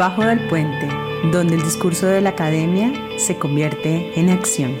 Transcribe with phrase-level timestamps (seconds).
[0.00, 0.88] Debajo del puente,
[1.30, 4.72] donde el discurso de la academia se convierte en acción.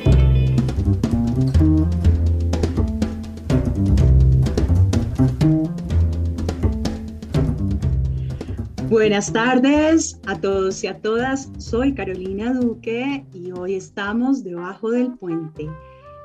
[8.88, 11.50] Buenas tardes a todos y a todas.
[11.58, 15.68] Soy Carolina Duque y hoy estamos debajo del puente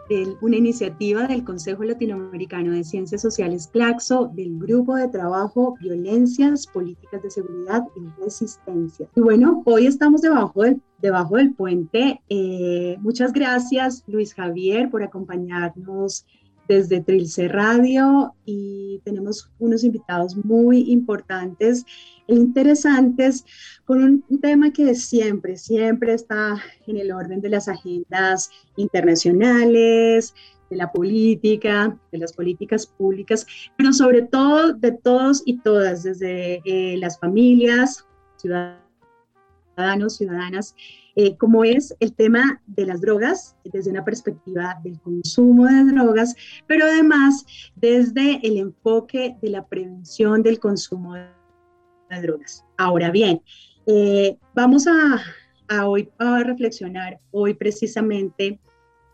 [0.10, 6.68] de una iniciativa del Consejo Latinoamericano de Ciencias Sociales CLACSO del Grupo de Trabajo Violencias,
[6.68, 9.08] Políticas de Seguridad y Resistencia.
[9.16, 12.22] Y bueno, hoy estamos debajo del, debajo del puente.
[12.30, 16.26] Eh, muchas gracias, Luis Javier, por acompañarnos
[16.68, 21.86] desde Trilce Radio y tenemos unos invitados muy importantes
[22.28, 23.46] e interesantes
[23.86, 30.34] con un tema que siempre, siempre está en el orden de las agendas internacionales,
[30.70, 33.46] de la política, de las políticas públicas,
[33.78, 38.06] pero sobre todo de todos y todas, desde eh, las familias,
[38.38, 40.76] ciudadanos, ciudadanas
[41.16, 46.36] eh, como es el tema de las drogas desde una perspectiva del consumo de drogas,
[46.68, 52.66] pero además desde el enfoque de la prevención del consumo de drogas.
[52.78, 53.42] Ahora bien,
[53.88, 58.60] eh, vamos a, hoy a reflexionar hoy precisamente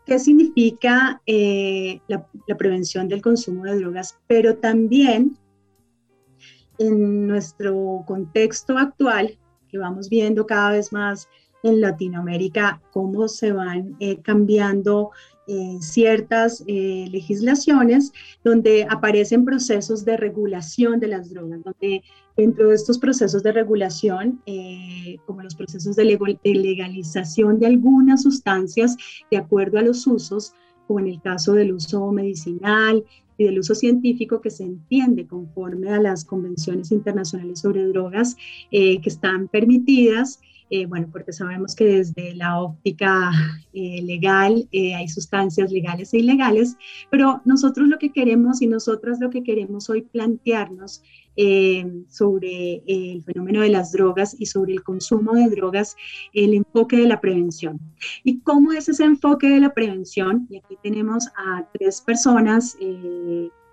[0.04, 5.38] qué significa eh, la, la prevención del consumo de drogas, pero también
[6.78, 11.28] en nuestro contexto actual, que vamos viendo cada vez más
[11.62, 15.10] en Latinoamérica, cómo se van eh, cambiando
[15.46, 18.12] eh, ciertas eh, legislaciones
[18.44, 22.02] donde aparecen procesos de regulación de las drogas, donde
[22.36, 24.40] dentro de estos procesos de regulación,
[25.26, 26.04] como los procesos de,
[26.42, 28.96] de legalización de algunas sustancias
[29.30, 30.54] de acuerdo a los usos,
[30.86, 33.04] como en el caso del uso medicinal,
[33.36, 38.36] y del uso científico que se entiende conforme a las convenciones internacionales sobre drogas
[38.70, 40.40] que están permitidas
[40.74, 43.30] eh, bueno, porque sabemos que desde la óptica
[43.74, 46.78] eh, legal eh, hay sustancias legales e ilegales,
[47.10, 51.02] pero nosotros lo que queremos y nosotras lo que queremos hoy plantearnos
[52.08, 55.96] sobre el fenómeno de las drogas y sobre el consumo de drogas,
[56.34, 57.78] el enfoque de la prevención.
[58.22, 60.46] ¿Y cómo es ese enfoque de la prevención?
[60.50, 62.76] Y aquí tenemos a tres personas,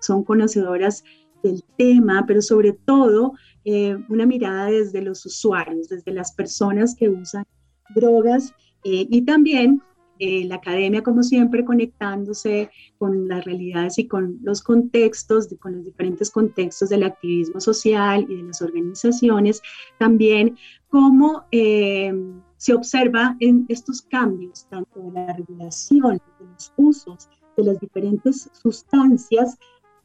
[0.00, 1.04] son conocedoras
[1.42, 3.34] del tema, pero sobre todo
[3.64, 7.44] eh, una mirada desde los usuarios, desde las personas que usan
[7.94, 9.82] drogas eh, y también
[10.18, 15.84] eh, la academia, como siempre, conectándose con las realidades y con los contextos, con los
[15.84, 19.62] diferentes contextos del activismo social y de las organizaciones,
[19.98, 20.56] también
[20.88, 27.80] cómo se observa en estos cambios, tanto de la regulación, de los usos de las
[27.80, 29.58] diferentes sustancias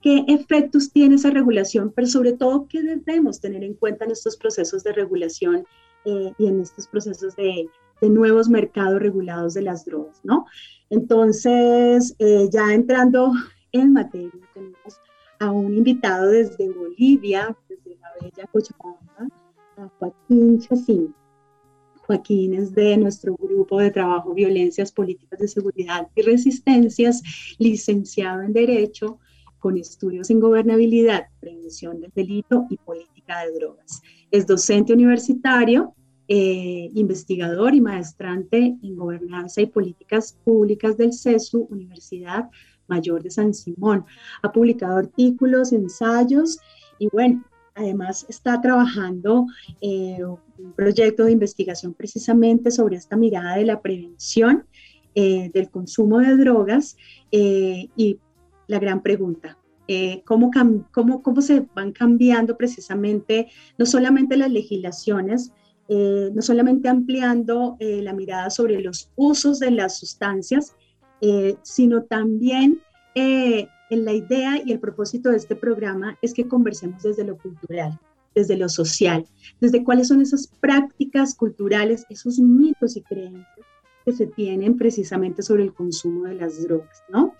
[0.06, 4.38] qué efectos tiene esa regulación, pero sobre todo qué debemos tener en cuenta en estos
[4.38, 5.66] procesos de regulación
[6.06, 7.68] eh, y en estos procesos de,
[8.04, 10.46] nuevos mercados regulados de las drogas, ¿no?
[10.92, 13.32] Entonces, eh, ya entrando
[13.72, 15.02] en materia, tenemos
[15.40, 19.28] a un invitado desde Bolivia, desde la bella Cochabamba,
[19.78, 21.16] a Joaquín Chacín.
[22.06, 27.24] Joaquín es de nuestro grupo de trabajo Violencias Políticas de Seguridad y Resistencias,
[27.58, 29.20] licenciado en Derecho,
[29.66, 34.00] con estudios en gobernabilidad, prevención del delito y política de drogas.
[34.30, 35.96] Es docente universitario,
[36.28, 42.48] eh, investigador y maestrante en gobernanza y políticas públicas del CESU, Universidad
[42.86, 44.06] Mayor de San Simón.
[44.44, 46.60] Ha publicado artículos, ensayos
[47.00, 47.44] y bueno,
[47.74, 49.48] además está trabajando
[49.82, 54.68] eh, un proyecto de investigación precisamente sobre esta mirada de la prevención
[55.16, 56.98] eh, del consumo de drogas
[57.32, 58.20] y
[58.68, 59.58] la gran pregunta.
[59.88, 60.50] Eh, cómo,
[60.92, 65.52] cómo, cómo, se van cambiando precisamente no solamente las legislaciones,
[65.90, 70.76] eh, no solamente ampliando eh, la mirada sobre los usos de las sustancias,
[71.64, 72.82] sino también
[73.16, 78.00] en la idea y el propósito de este programa es que conversemos desde lo cultural,
[78.36, 79.26] desde lo social,
[79.60, 83.66] desde cuáles son esas prácticas culturales, esos mitos y creencias
[84.06, 87.34] que se tienen precisamente sobre el consumo de las drogas, ¿no?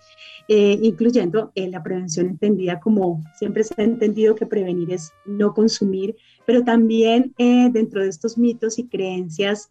[0.48, 5.54] Eh, incluyendo eh, la prevención entendida como siempre se ha entendido que prevenir es no
[5.54, 9.70] consumir, pero también eh, dentro de estos mitos y creencias,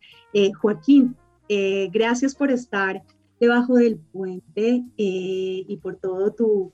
[0.60, 1.16] Joaquín,
[1.94, 3.02] gracias por estar
[3.40, 6.74] debajo del puente y por todo tu,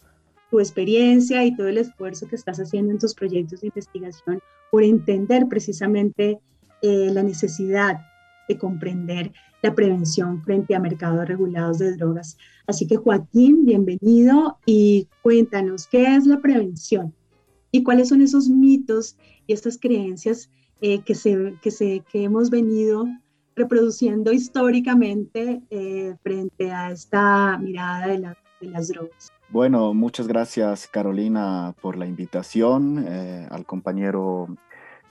[0.50, 4.39] tu experiencia y todo el esfuerzo que estás haciendo en tus proyectos de investigación
[4.71, 6.39] por entender precisamente
[6.81, 8.00] la necesidad
[8.47, 9.31] de comprender
[9.62, 12.38] la prevención frente a mercados regulados de drogas.
[12.68, 17.13] Así que Joaquín, bienvenido y cuéntanos qué es la prevención
[17.72, 19.18] y cuáles son esos mitos
[19.48, 20.50] y estas creencias
[20.81, 23.06] eh, que, se, que, se, que hemos venido
[23.56, 28.18] reproduciendo históricamente eh, frente a esta mirada de,
[28.62, 29.30] de, las drogas.
[29.50, 34.48] Bueno, muchas gracias Carolina por la invitación, eh, al compañero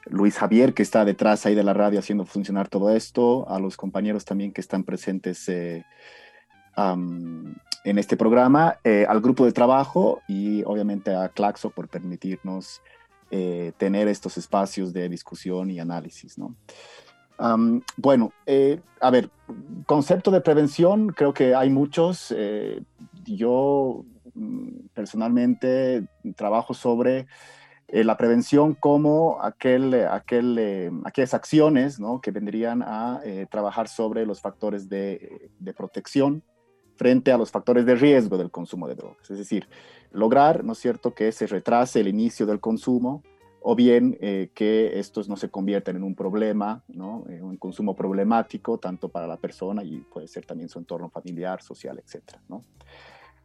[0.06, 3.76] Luis Javier que está detrás ahí de la radio haciendo funcionar todo esto, a los
[3.76, 5.84] compañeros también que están presentes en
[7.84, 12.80] este programa, al grupo de trabajo y obviamente a Claxo por permitirnos
[13.32, 16.56] eh, tener estos espacios de discusión y análisis, ¿no?
[17.96, 19.30] bueno, eh, a ver,
[19.86, 22.34] concepto de prevención, creo que hay muchos.
[22.36, 22.82] Eh,
[23.24, 24.04] yo
[24.34, 26.04] mm, personalmente
[26.36, 27.28] trabajo sobre
[27.92, 33.20] la prevención como aquel, aquel, aquellas acciones que vendrían a
[33.50, 36.42] trabajar sobre los factores de, protección
[36.94, 39.30] frente a los factores de riesgo del consumo de drogas.
[39.30, 39.68] Es decir,
[40.12, 43.22] lograr, ¿no es cierto?, que se retrase el inicio del consumo
[43.60, 47.24] o bien eh, que estos no se conviertan en un problema, ¿no?
[47.28, 51.62] En un consumo problemático tanto para la persona y puede ser también su entorno familiar,
[51.62, 52.36] social, etc.
[52.48, 52.64] ¿no?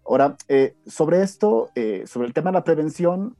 [0.05, 3.35] Ahora, eh, sobre esto, eh, sobre el tema de la prevención,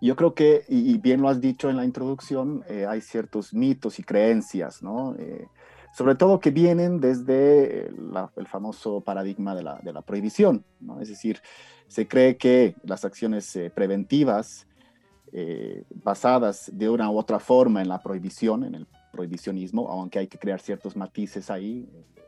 [0.00, 4.02] yo creo que, y, bien lo has dicho en la introducción, hay ciertos mitos y
[4.02, 5.16] creencias, ¿no?
[5.94, 11.00] sobre todo que vienen desde el famoso paradigma de la, de la prohibición, ¿no?
[11.00, 11.40] Es decir,
[11.86, 14.66] se cree que las acciones eh, preventivas
[15.32, 20.26] eh, basadas de una u otra forma en la prohibición, en el prohibicionismo, aunque hay
[20.26, 22.22] que crear ciertos matices ahí, eh,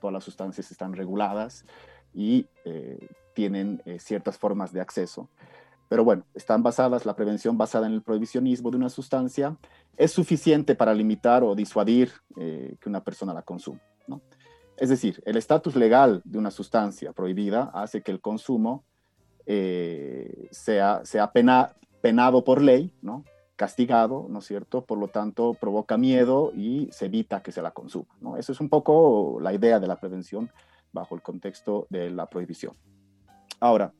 [0.00, 1.64] todas las sustancias están reguladas
[2.12, 2.46] y
[3.32, 5.30] tienen ciertas formas de acceso.
[5.92, 9.58] Pero bueno, están basadas, la prevención basada en el prohibicionismo de una sustancia
[9.98, 13.78] es suficiente para limitar o disuadir que una persona la consuma.
[14.06, 14.22] ¿no?
[14.78, 18.84] Es decir, el estatus legal de una sustancia prohibida hace que el consumo
[19.44, 23.26] eh, sea, sea penado por ley, ¿no?
[23.56, 24.86] castigado, ¿no es cierto?
[24.86, 28.16] Por lo tanto, provoca miedo y se evita que se la consuma.
[28.18, 28.38] ¿no?
[28.38, 30.50] Eso es un poco la idea de la prevención
[30.90, 32.74] bajo el contexto de la prohibición.
[33.60, 33.92] Ahora,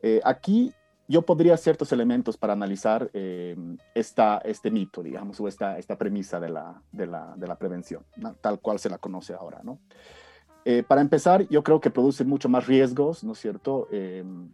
[0.00, 0.72] eh, aquí
[1.06, 3.56] yo podría ciertos elementos para analizar eh,
[3.94, 8.02] esta, este mito, digamos, o esta, esta premisa de la, de la, de la prevención,
[8.40, 9.78] tal cual se la conoce ahora, ¿no?
[10.64, 14.48] Eh, para empezar, yo creo que produce mucho más riesgos, ¿no es cierto?, em,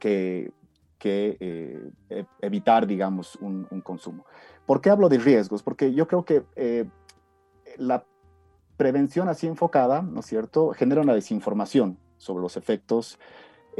[0.00, 0.52] que,
[0.98, 4.26] que eh, e, evitar, digamos, un, un, consumo.
[4.66, 5.62] ¿Por qué hablo de riesgos?
[5.62, 6.42] Porque yo creo que
[7.76, 8.04] la
[8.76, 13.20] prevención así enfocada, ¿no es cierto?, genera una desinformación sobre los efectos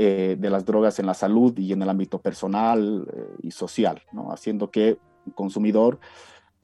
[0.03, 4.01] eh, de las drogas en la salud y en el ámbito personal eh, y social,
[4.31, 6.01] haciendo que el consumidor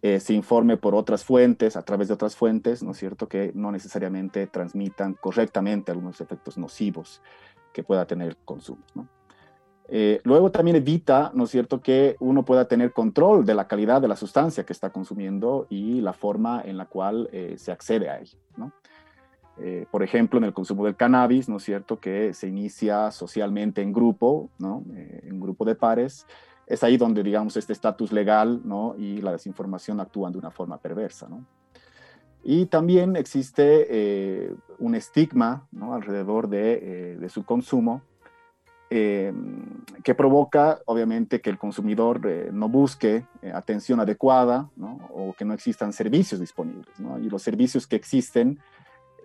[0.00, 3.52] eh, se informe por otras fuentes, a través de otras fuentes, ¿no es cierto?, que
[3.54, 7.20] no necesariamente transmitan correctamente algunos efectos nocivos
[7.74, 8.82] que pueda tener el consumo.
[10.24, 14.08] luego también evita, ¿no es cierto?, que uno pueda tener control de la calidad de
[14.08, 17.28] la sustancia que está consumiendo y la forma en la cual
[17.58, 18.38] se accede a ella.
[19.58, 23.80] Eh, por ejemplo, en el consumo del cannabis, ¿no es cierto?, que se inicia socialmente
[23.80, 24.84] en grupo, ¿no?
[24.94, 26.26] Eh, en grupo de pares,
[26.66, 28.94] es ahí donde, digamos, este estatus legal, ¿no?
[28.98, 31.46] Y la desinformación actúan de una forma perversa, ¿no?
[32.44, 35.94] Y también existe eh, un estigma, ¿no?
[35.94, 38.02] Alrededor de, de su consumo,
[38.88, 45.00] que provoca, obviamente, que el consumidor no busque atención adecuada, ¿no?
[45.12, 47.18] O que no existan servicios disponibles, ¿no?
[47.18, 48.60] Y los servicios que existen,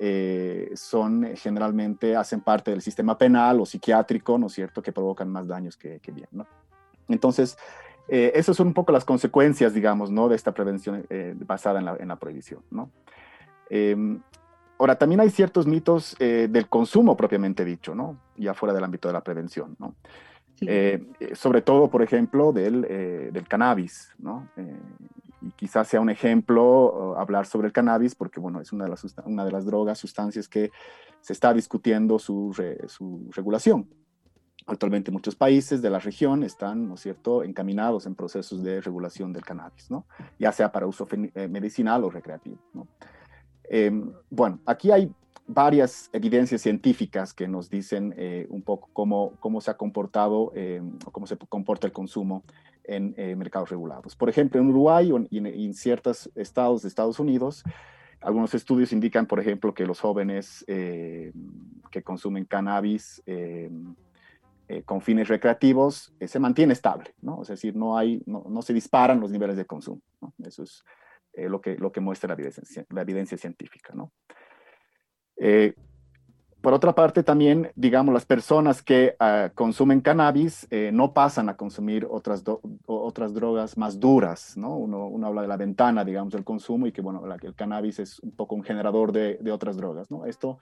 [0.03, 4.91] eh, son eh, generalmente, hacen parte del sistema penal o psiquiátrico, ¿no es cierto?, que
[4.91, 6.47] provocan más daños que, bien, ¿no?
[7.07, 7.55] Entonces,
[8.07, 11.05] eh, esas son un poco las consecuencias, digamos, ¿no?, de esta prevención
[11.45, 12.89] basada en la, en la, prohibición, ¿no?
[13.69, 14.19] Em,
[14.79, 19.13] ahora, también hay ciertos mitos del consumo propiamente dicho, ¿no?, ya fuera del ámbito de
[19.13, 19.93] la prevención, ¿no?
[21.33, 22.81] sobre todo, por ejemplo, del,
[23.31, 24.47] del cannabis, ¿no?
[25.41, 29.05] Y quizás sea un ejemplo hablar sobre el cannabis, porque bueno, es una de las,
[29.25, 30.71] una de las drogas, sustancias que
[31.21, 32.55] se está discutiendo su,
[32.87, 33.87] su regulación.
[34.67, 39.33] Actualmente muchos países de la región están, ¿no es cierto?, encaminados en procesos de regulación
[39.33, 40.05] del cannabis, ¿no?
[40.37, 42.87] Ya sea para uso eh, medicinal o recreativo, ¿no?
[43.63, 45.11] Em, bueno, aquí hay
[45.47, 50.97] varias evidencias científicas que nos dicen eh, un poco cómo, cómo se ha comportado em,
[51.05, 52.43] o cómo se comporta el consumo
[52.91, 54.15] en eh, mercados regulados.
[54.15, 57.63] Por ejemplo, en Uruguay y en, ciertos estados de Estados Unidos,
[58.19, 61.31] algunos estudios indican, por ejemplo, que los jóvenes eh,
[61.89, 63.23] que consumen cannabis
[64.85, 67.41] con fines recreativos se mantiene estable, ¿no?
[67.41, 70.01] Es decir, no, hay, no, no se disparan los niveles de consumo.
[70.21, 70.33] ¿no?
[70.45, 70.85] Eso es
[71.35, 74.13] lo, que, lo que muestra la evidencia, la evidencia científica, ¿no?
[76.61, 81.57] Por otra parte, también, digamos, las personas que ah, consumen cannabis eh, no pasan a
[81.57, 82.43] consumir otras,
[82.85, 84.77] otras drogas más duras, ¿no?
[84.77, 88.19] Uno, uno, habla de la ventana, digamos, del consumo y que, bueno, el cannabis es
[88.19, 90.27] un poco un generador de, de, otras drogas, ¿no?
[90.27, 90.59] Esto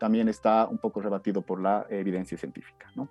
[0.00, 3.08] también está un poco rebatido por la evidencia científica, ¿no?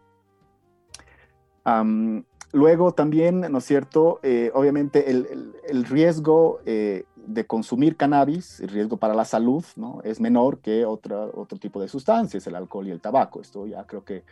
[2.53, 4.19] luego también, ¿no es cierto?
[4.23, 10.01] Eh, obviamente el, el, riesgo eh, de consumir cannabis, el riesgo para la salud, ¿no?
[10.03, 13.41] Es menor que otra, otro tipo de sustancias, el alcohol y el tabaco.
[13.41, 14.23] Esto ya creo que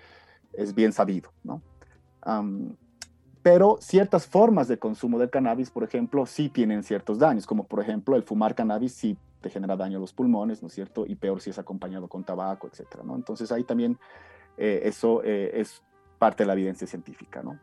[0.53, 1.61] es bien sabido, ¿no?
[3.41, 7.81] pero ciertas formas de consumo del cannabis, por ejemplo, sí tienen ciertos daños, como por
[7.81, 11.05] ejemplo el fumar cannabis sí te genera daño a los pulmones, ¿no es cierto?
[11.05, 13.15] Y peor si es acompañado con tabaco, etcétera, ¿no?
[13.15, 13.97] Entonces ahí también
[14.57, 15.81] eh, eso eh, es
[16.17, 17.57] parte de la evidencia científica, ¿no?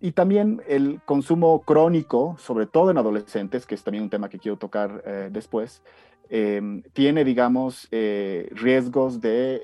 [0.00, 4.38] Y también el consumo crónico, sobre todo en adolescentes, que es también un tema que
[4.38, 5.82] quiero tocar eh, después,
[6.30, 9.60] em, tiene, digamos, eh, riesgos de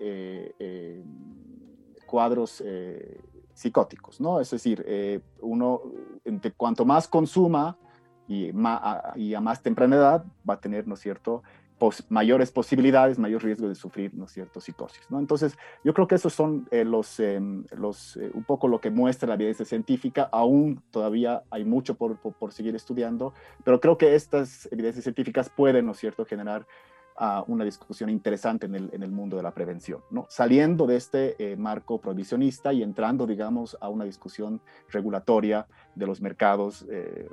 [0.59, 1.03] eh,
[2.07, 2.63] cuadros
[3.55, 4.39] psicóticos, ¿no?
[4.41, 4.85] Es decir,
[5.41, 5.81] uno,
[6.59, 7.79] cuanto más consuma
[8.29, 8.51] y,
[9.17, 11.43] y a más temprana edad, va a tener, ¿no es cierto?,
[12.09, 15.19] mayores posibilidades, mayor riesgo de sufrir, ¿no cierto?, psicosis, ¿no?
[15.19, 19.29] Entonces, yo creo que esos son eh, los, em, eh, un poco lo que muestra
[19.29, 23.33] la evidencia científica, aún todavía hay mucho por, por, seguir estudiando,
[23.65, 26.67] pero creo que estas evidencias científicas pueden, ¿no cierto?, generar
[27.19, 30.27] uh, una discusión interesante en el, en el, mundo de la prevención, ¿no?
[30.29, 36.21] Saliendo de este eh, marco prohibicionista y entrando, digamos, a una discusión regulatoria de los
[36.21, 36.87] mercados,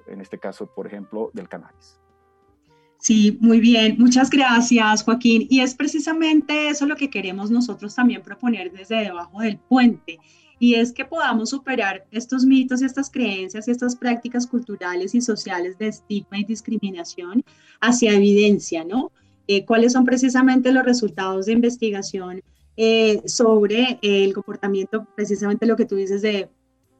[0.07, 1.99] en este caso, por ejemplo, del cannabis.
[2.99, 3.95] Sí, muy bien.
[3.97, 5.47] Muchas gracias, Joaquín.
[5.49, 10.19] Y es precisamente eso lo que queremos nosotros también proponer desde debajo del puente.
[10.59, 15.21] Y es que podamos superar estos mitos y estas creencias y estas prácticas culturales y
[15.21, 17.45] sociales de estigma y discriminación
[17.79, 19.13] hacia evidencia, ¿no?
[19.47, 22.41] Eh, ¿Cuáles son precisamente los resultados de investigación
[22.75, 26.49] eh, sobre el comportamiento, precisamente lo que tú dices de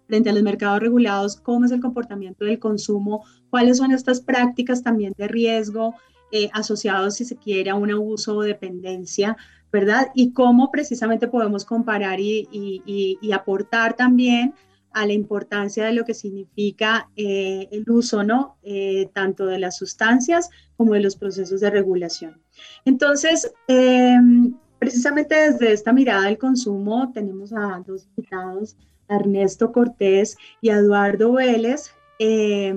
[0.09, 4.81] frente a los mercados regulados, cómo es el comportamiento del consumo, cuáles son estas prácticas
[4.81, 5.93] también de riesgo
[6.31, 9.37] eh, asociados, si se quiere, a un abuso o dependencia,
[9.71, 10.07] ¿verdad?
[10.15, 14.55] Y cómo precisamente podemos comparar y, aportar también
[14.93, 18.57] a la importancia de lo que significa eh, el uso, ¿no?
[18.63, 22.41] Eh, tanto de las sustancias como de los procesos de regulación.
[22.83, 28.75] Entonces, em, precisamente desde esta mirada del consumo, tenemos a dos invitados
[29.09, 32.73] Ernesto Cortés y Eduardo Vélez, eh,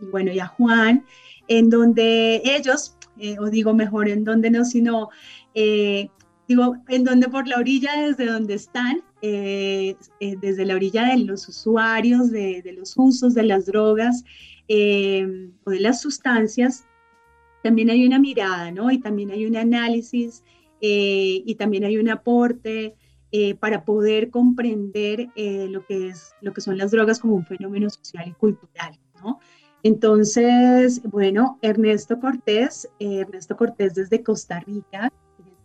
[0.00, 1.04] y bueno, y a Juan,
[1.48, 5.10] en donde ellos, eh, o digo mejor en donde no, sino,
[5.54, 6.08] eh,
[6.48, 12.30] digo, en donde por la orilla desde donde están, desde la orilla de los usuarios,
[12.30, 14.22] de, de los usos de las drogas
[14.68, 16.84] o de las sustancias,
[17.62, 18.90] también hay una mirada, ¿no?
[18.90, 20.44] Y también hay un análisis
[20.78, 22.96] y también hay un aporte
[23.36, 27.44] eh, para poder comprender eh, lo, que es, lo que son las drogas como un
[27.44, 29.40] fenómeno social y cultural, ¿no?
[29.82, 35.12] Entonces, bueno, Ernesto Cortés, eh, Ernesto Cortés desde Costa Rica,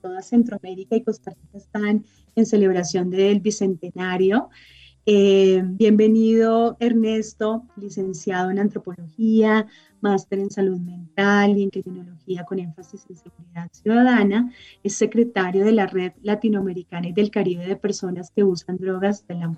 [0.01, 4.49] toda Centroamérica y Costa Rica están en celebración del Bicentenario.
[5.77, 9.65] Bienvenido, Ernesto, licenciado en antropología,
[10.01, 14.53] máster en salud mental y en criminología con énfasis en seguridad ciudadana.
[14.83, 19.35] Es secretario de la Red Latinoamericana y del Caribe de Personas que Usan Drogas de
[19.35, 19.51] la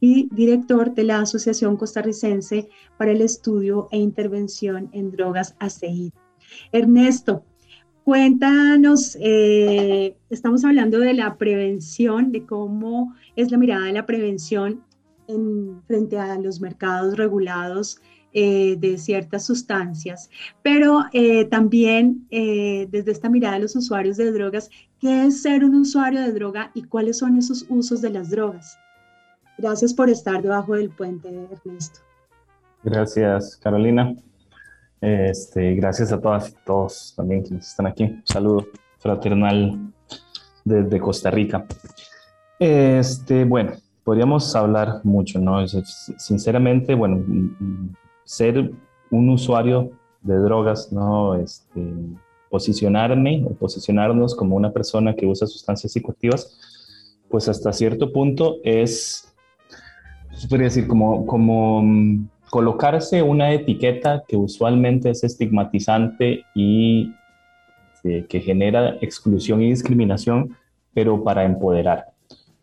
[0.00, 6.12] y director de la Asociación Costarricense para el Estudio e Intervención en Drogas ACEID.
[6.72, 7.44] Ernesto,
[8.04, 14.82] cuéntanos, eh, estamos hablando de la prevención, de cómo es la mirada de la prevención
[15.28, 18.00] en, frente a los mercados regulados
[18.34, 20.30] eh, de ciertas sustancias,
[20.62, 25.74] pero eh, también desde esta mirada de los usuarios de drogas, ¿qué es ser un
[25.74, 28.78] usuario de droga y cuáles son esos usos de las drogas?
[29.58, 32.00] Gracias por estar debajo del puente, Ernesto.
[32.82, 34.16] Gracias, Carolina.
[35.02, 38.04] Este, gracias a todas y todos también quienes están aquí.
[38.04, 38.68] Un saludo
[38.98, 39.92] fraternal
[40.64, 41.66] desde Costa Rica.
[42.60, 43.72] Este, bueno,
[44.04, 45.66] podríamos hablar mucho, ¿no?
[45.66, 47.20] Sinceramente, bueno,
[48.22, 48.70] ser
[49.10, 49.90] un usuario
[50.20, 51.34] de drogas, ¿no?
[51.34, 51.82] Este,
[52.48, 59.34] posicionarme o posicionarnos como una persona que usa sustancias psicoactivas, pues hasta cierto punto es,
[60.30, 67.14] se podría decir, como, como mm, colocarse una etiqueta que usualmente es estigmatizante y
[68.04, 70.54] eh, que genera exclusión y discriminación,
[70.92, 72.08] pero para empoderar.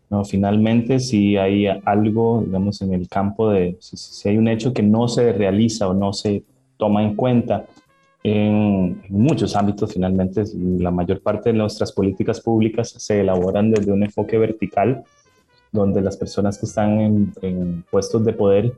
[0.08, 4.84] No, finalmente, si hay algo, digamos, en el campo de, si, hay un hecho que
[4.84, 6.44] no se realiza o no se
[6.76, 7.66] toma en cuenta
[8.22, 9.92] en, muchos ámbitos.
[9.92, 15.02] Finalmente, la mayor parte de nuestras políticas públicas se elaboran desde un enfoque vertical,
[15.72, 18.72] donde las personas que están en, puestos de poder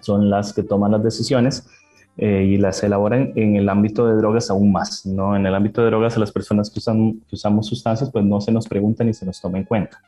[0.00, 1.66] son las que toman las decisiones
[2.18, 5.04] eh, y las elaboran en el ámbito de drogas aún más.
[5.04, 5.36] ¿no?
[5.36, 8.40] En el ámbito de drogas, a las personas que, usan, que usamos sustancias, pues no
[8.40, 10.00] se nos pregunta ni se nos toma en cuenta.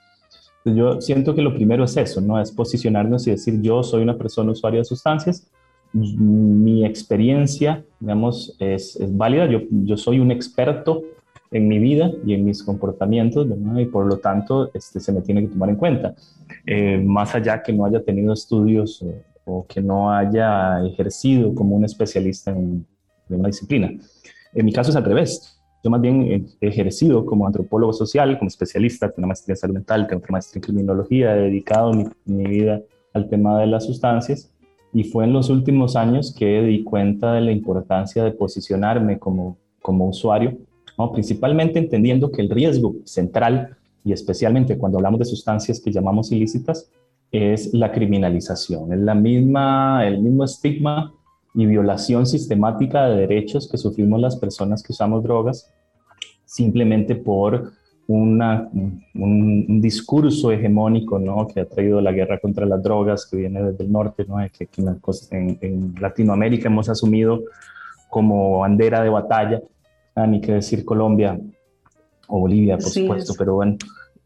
[0.64, 2.40] yo siento que lo primero es eso, ¿no?
[2.40, 5.46] Es posicionarnos y decir, yo soy una persona usuaria de sustancias,
[5.92, 11.02] mi experiencia, digamos, es, es válida, yo, yo soy un experto
[11.50, 15.42] en mi vida y en mis comportamientos, y por lo tanto este, se me tiene
[15.42, 16.14] que tomar en cuenta.
[16.66, 19.02] Eh, más allá que no haya tenido estudios
[19.48, 22.86] o, que no haya ejercido como un especialista en,
[23.28, 23.90] una disciplina.
[24.54, 25.60] En mi caso es al revés.
[25.84, 29.74] Yo más bien he ejercido como antropólogo social, como especialista, tengo una maestría en salud
[29.74, 31.92] mental, tengo otra maestría en criminología, he dedicado
[32.24, 32.80] mi, vida
[33.12, 34.52] al tema de las sustancias
[34.92, 39.58] y fue en los últimos años que di cuenta de la importancia de posicionarme como,
[39.82, 40.56] como usuario
[41.12, 46.90] principalmente entendiendo que el riesgo central, y especialmente cuando hablamos de sustancias que llamamos ilícitas,
[47.30, 51.12] es la criminalización, es la misma, el mismo estigma
[51.54, 55.72] y violación sistemática de derechos que sufrimos las personas que usamos drogas
[56.44, 57.72] simplemente por
[58.06, 58.70] una,
[59.14, 61.46] un, discurso hegemónico ¿no?
[61.46, 64.36] que ha traído la guerra contra las drogas, que viene desde el norte, ¿no?
[64.50, 64.68] que,
[65.30, 67.42] en, en Latinoamérica hemos asumido
[68.08, 69.60] como bandera de batalla
[70.18, 71.38] Ah, ni qué decir Colombia
[72.26, 73.76] o Bolivia, por supuesto, pero bueno,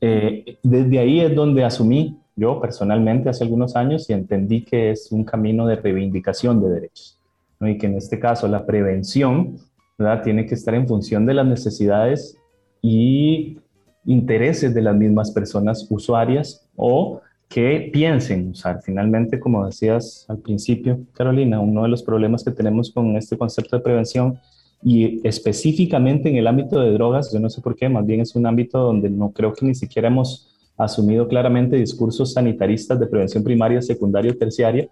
[0.00, 5.12] eh, desde ahí es donde asumí yo personalmente hace algunos años y entendí que es
[5.12, 7.18] un camino de reivindicación de derechos,
[7.60, 7.68] ¿no?
[7.68, 9.58] y que en este caso la prevención
[9.98, 10.22] ¿verdad?
[10.22, 12.38] tiene que estar en función de las necesidades
[12.80, 13.58] y
[14.04, 18.80] intereses de las mismas personas usuarias o que piensen usar.
[18.82, 23.76] Finalmente, como decías al principio, Carolina, uno de los problemas que tenemos con este concepto
[23.76, 24.40] de prevención
[24.82, 28.34] y específicamente en el ámbito de drogas, yo no sé por qué, más bien es
[28.34, 33.44] un ámbito donde no creo que ni siquiera hemos asumido claramente discursos sanitaristas de prevención
[33.44, 34.88] primaria, secundaria o terciaria,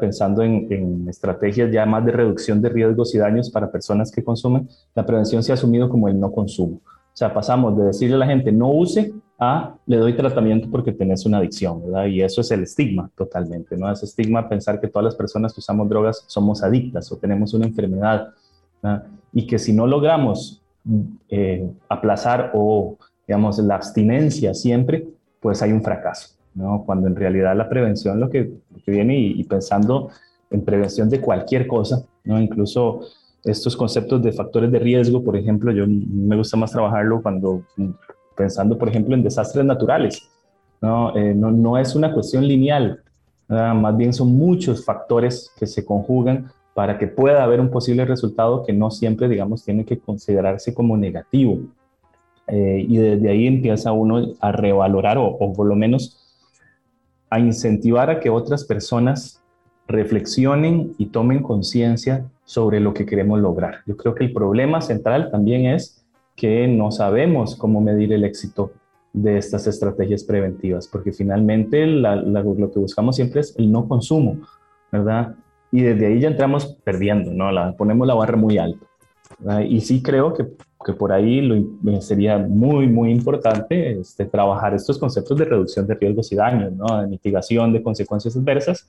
[0.00, 4.24] pensando en, en, estrategias ya más de reducción de riesgos y daños para personas que
[4.24, 6.80] consumen, la prevención se ha asumido como el no consumo.
[7.16, 10.92] O sea, pasamos de decirle a la gente no use a le doy tratamiento porque
[10.92, 12.06] tenés una adicción, ¿verdad?
[12.06, 13.90] Y eso es el estigma totalmente, ¿no?
[13.90, 17.66] Ese estigma pensar que todas las personas que usamos drogas somos adictas o tenemos una
[17.66, 18.34] enfermedad
[19.32, 20.62] y que si no logramos
[21.28, 25.06] eh, aplazar o, digamos, la abstinencia siempre,
[25.40, 26.84] pues hay un fracaso, ¿no?
[26.84, 28.52] Cuando en realidad la prevención lo que,
[28.86, 30.10] viene y, pensando
[30.50, 32.40] en prevención de cualquier cosa, ¿no?
[32.40, 33.00] Incluso
[33.44, 37.62] estos conceptos de factores de riesgo, por ejemplo, yo me gusta más trabajarlo cuando
[38.36, 40.28] pensando, por ejemplo, en desastres naturales,
[40.80, 41.16] ¿no?
[41.16, 43.02] Eh, no, no, es una cuestión lineal,
[43.48, 48.64] más bien son muchos factores que se conjugan para que pueda haber un posible resultado
[48.64, 51.60] que no siempre, digamos, tiene que considerarse como negativo.
[52.48, 56.22] Eh, y desde ahí empieza uno a revalorar o, por lo menos
[57.28, 59.42] a incentivar a que otras personas
[59.88, 63.78] reflexionen y tomen conciencia sobre lo que queremos lograr.
[63.86, 66.04] Yo creo que el problema central también es
[66.36, 68.72] que no sabemos cómo medir el éxito
[69.12, 74.38] de estas estrategias preventivas, porque finalmente lo que buscamos siempre es el no consumo,
[74.92, 75.34] ¿verdad?
[75.70, 77.50] y desde ahí ya entramos perdiendo, ¿no?
[77.50, 78.86] La, ponemos la barra muy alta.
[79.68, 80.46] Y sí creo que,
[80.84, 85.94] que por ahí lo, sería muy, muy importante este, trabajar estos conceptos de reducción de
[85.94, 87.00] riesgos y daños, ¿no?
[87.00, 88.88] De mitigación de consecuencias adversas,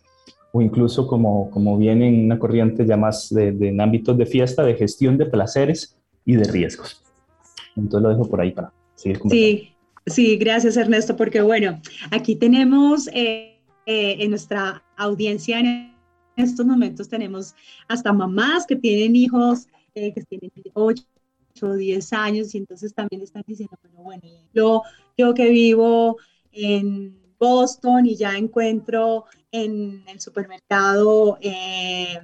[0.52, 4.64] o incluso como, como viene en una corriente ya más de, en ámbitos de fiesta,
[4.64, 7.04] de gestión de placeres y de riesgos.
[7.76, 9.74] Entonces lo dejo por ahí para seguir Sí,
[10.06, 11.82] sí, gracias Ernesto, porque bueno,
[12.12, 15.94] aquí tenemos eh, eh, en nuestra audiencia en
[16.36, 17.56] estos momentos tenemos
[17.88, 19.68] hasta mamás que tienen hijos
[20.14, 21.04] que tienen 8
[21.62, 24.84] o 10 años y entonces también están diciendo, pero bueno, yo,
[25.18, 26.18] yo que vivo
[26.52, 32.20] en Boston y ya encuentro en el supermercado eh,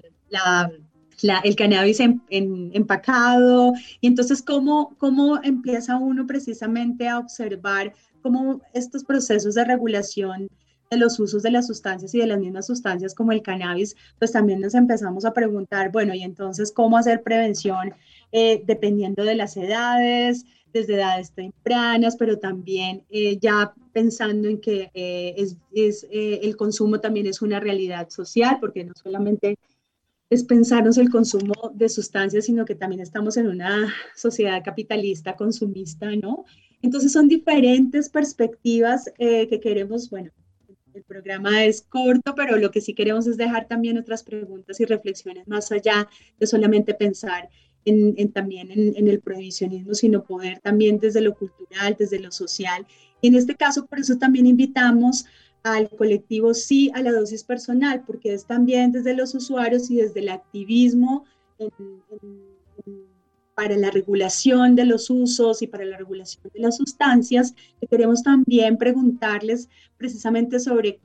[1.43, 3.73] el cannabis empacado.
[4.01, 10.49] Y entonces, ¿cómo, ¿cómo empieza uno precisamente a observar cómo estos procesos de regulación
[10.89, 14.31] de los usos de las sustancias y de las mismas sustancias como el cannabis, pues
[14.31, 17.93] también nos empezamos a preguntar, bueno, y entonces, ¿cómo hacer prevención
[18.31, 20.45] eh, dependiendo de las edades?
[20.73, 26.99] desde edades tempranas, pero también eh, ya pensando en que eh, es, es el consumo
[26.99, 29.55] también es una realidad social, porque no solamente
[30.31, 36.09] es pensarnos el consumo de sustancias, sino que también estamos en una sociedad capitalista, consumista,
[36.15, 36.43] ¿no?
[36.81, 40.31] Entonces son diferentes perspectivas que queremos, bueno,
[40.93, 44.85] el programa es corto, pero lo que sí queremos es dejar también otras preguntas y
[44.85, 46.07] reflexiones más allá
[46.39, 47.49] de solamente pensar
[47.85, 52.85] en, también en, el prohibicionismo, sino poder también desde lo cultural, desde lo social.
[53.21, 55.25] En este caso, por eso también invitamos
[55.63, 60.19] al colectivo Sí a la dosis personal, porque es también desde los usuarios y desde
[60.21, 61.25] el activismo
[63.55, 68.23] para la regulación de los usos y para la regulación de las sustancias, que queremos
[68.23, 70.99] también preguntarles precisamente sobre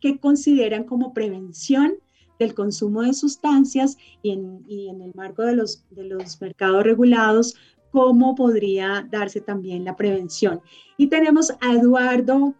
[0.00, 1.94] qué consideran como prevención
[2.38, 7.54] del consumo de sustancias y en, el marco de los, de los mercados regulados,
[7.90, 10.60] cómo podría darse también la prevención.
[10.96, 12.54] Y tenemos a Eduardo,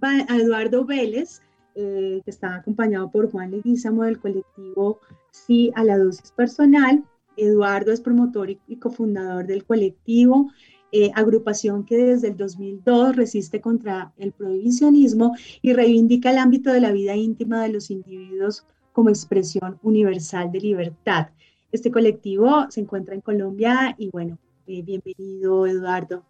[0.00, 1.42] a Eduardo Vélez,
[1.74, 4.98] eh, que está acompañado por Juan Leguizamo del colectivo
[5.30, 7.04] Sí a la dosis personal.
[7.38, 10.50] Eduardo es promotor y, cofundador del colectivo,
[10.90, 16.80] eh, agrupación que desde el 2002 resiste contra el prohibicionismo y reivindica el ámbito de
[16.80, 21.28] la vida íntima de los individuos como expresión universal de libertad.
[21.70, 26.24] Este colectivo se encuentra en Colombia y bueno, eh, bienvenido Eduardo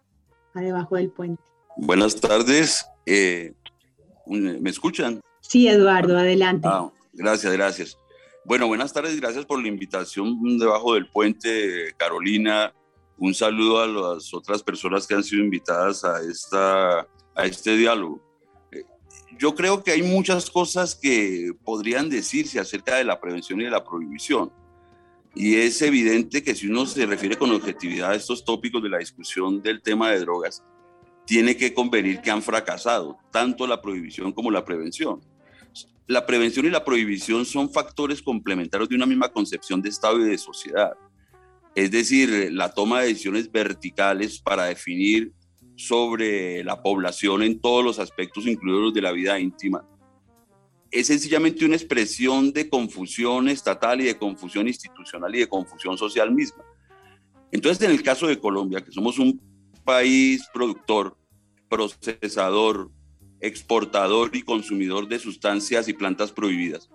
[0.53, 1.41] a Debajo del Puente.
[1.77, 3.53] Buenas tardes, eh,
[4.27, 5.21] ¿me escuchan?
[5.39, 6.67] Sí, Eduardo, adelante.
[6.69, 7.97] Ah, gracias, gracias.
[8.49, 12.73] Bueno, buenas tardes, gracias por la invitación debajo del puente, Carolina.
[13.19, 17.01] Un saludo a las otras personas que han sido invitadas a, esta,
[17.35, 18.27] a este diálogo
[19.37, 23.69] yo creo que hay muchas cosas que podrían decirse acerca de la prevención y de
[23.69, 24.51] la prohibición.
[25.35, 28.97] Y es evidente que si uno se refiere con objetividad a estos tópicos de la
[28.97, 30.63] discusión del tema de drogas,
[31.25, 35.21] tiene que convenir que han fracasado, tanto la prohibición como la prevención.
[36.09, 40.27] La prevención y la prohibición son factores complementarios de una misma concepción de Estado y
[40.27, 40.93] de sociedad.
[41.75, 45.31] Es decir, la toma de decisiones verticales para definir
[45.75, 49.85] sobre la población en todos los aspectos, incluidos los de la vida íntima,
[50.89, 56.33] es sencillamente una expresión de confusión estatal y de confusión institucional y de confusión social
[56.33, 56.63] misma.
[57.51, 59.39] Entonces, en el caso de Colombia, que somos un
[59.85, 61.15] país productor,
[61.69, 62.89] procesador,
[63.41, 66.89] exportador y consumidor de sustancias y plantas prohibidas,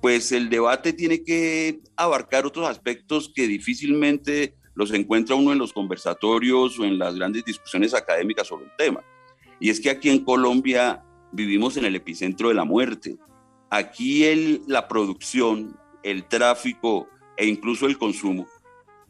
[0.00, 5.72] pues el debate tiene que abarcar otros aspectos que difícilmente los encuentra uno en los
[5.72, 9.04] conversatorios o en las grandes discusiones académicas sobre el tema.
[9.58, 13.16] Y es que aquí en Colombia vivimos en el epicentro de la muerte.
[13.70, 18.46] Aquí el, la producción, el tráfico e incluso el consumo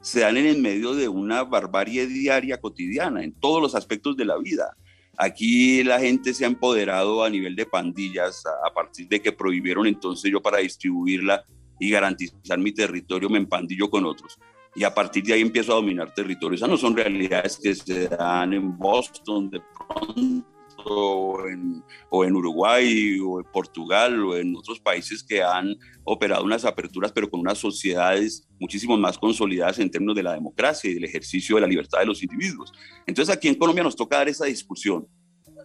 [0.00, 4.24] se dan en el medio de una barbarie diaria cotidiana en todos los aspectos de
[4.24, 4.76] la vida.
[5.20, 9.86] Aquí la gente se ha empoderado a nivel de pandillas a, partir de que prohibieron
[9.88, 11.42] entonces yo para distribuirla
[11.80, 14.38] y garantizar mi territorio me empandillo con otros
[14.76, 16.60] y a partir de ahí empiezo a dominar territorios.
[16.60, 20.46] Esas no son realidades que se dan en Boston de pronto,
[20.84, 26.44] o en, o en, Uruguay, o en Portugal, o en otros países que han operado
[26.44, 30.94] unas aperturas, pero con unas sociedades muchísimo más consolidadas en términos de la democracia y
[30.94, 32.72] del ejercicio de la libertad de los individuos.
[33.06, 35.06] Entonces aquí en Colombia nos toca dar esa discusión,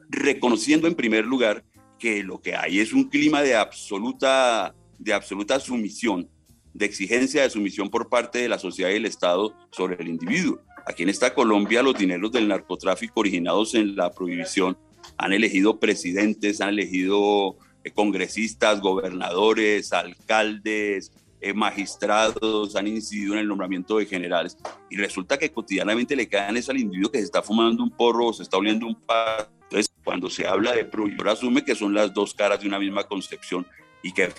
[0.09, 1.63] reconociendo en primer lugar
[1.99, 6.29] que lo que hay es un clima de absoluta, de absoluta sumisión
[6.73, 10.59] de exigencia de sumisión por parte de la sociedad y el Estado sobre el individuo.
[10.85, 14.77] Aquí en esta Colombia los dineros del narcotráfico originados en la prohibición
[15.17, 21.11] han elegido presidentes, han elegido eh, congresistas, gobernadores, alcaldes,
[21.45, 24.57] eh, magistrados, han incidido en el nombramiento de generales
[24.89, 28.31] y resulta que cotidianamente le caen eso al individuo que se está fumando un porro
[28.31, 29.49] se está oliendo un par.
[29.63, 33.03] Entonces, cuando se habla de prohibir, asume que son las dos caras de una misma
[33.03, 33.67] concepción
[34.01, 34.29] y que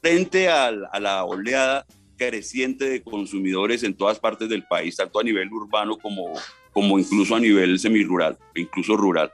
[0.00, 1.84] frente a, la oleada
[2.16, 6.32] creciente de consumidores en todas partes del país, tanto a nivel urbano como,
[6.72, 9.30] como incluso a nivel semirural, incluso rural,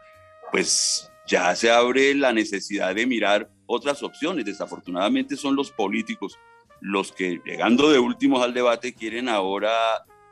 [0.51, 4.45] pues ya se abre la necesidad de mirar otras opciones.
[4.45, 6.39] Desafortunadamente son los políticos
[6.81, 9.71] los que, llegando de últimos al debate, quieren ahora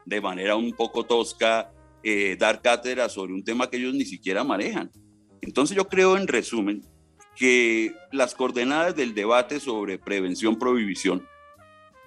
[0.04, 1.70] de manera un poco tosca
[2.02, 4.90] eh, dar cátedra sobre un tema que ellos ni siquiera manejan.
[5.42, 6.82] Entonces yo creo, en resumen,
[7.36, 11.26] que las coordenadas del debate sobre prevención-prohibición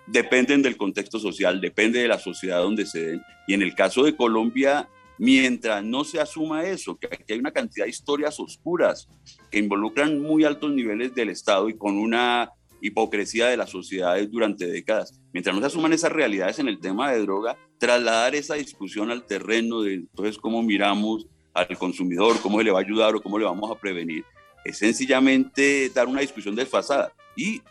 [0.08, 3.21] dependen del contexto social, depende de la sociedad donde se den.
[3.47, 4.89] Y en el caso de Colombia,
[5.21, 9.07] mientras no se asuma eso, que aquí hay una cantidad de historias oscuras
[9.51, 12.49] que involucran muy altos niveles del Estado y con una
[12.81, 15.21] hipocresía de las sociedades durante décadas.
[15.31, 19.23] Mientras no se asuman esas realidades en el tema de droga, trasladar esa discusión al
[19.27, 23.38] terreno de entonces cómo miramos al consumidor, cómo se le va a ayudar o cómo
[23.38, 24.25] le vamos a prevenir,
[24.65, 27.13] es sencillamente dar una discusión desfasada.
[27.36, 27.62] Y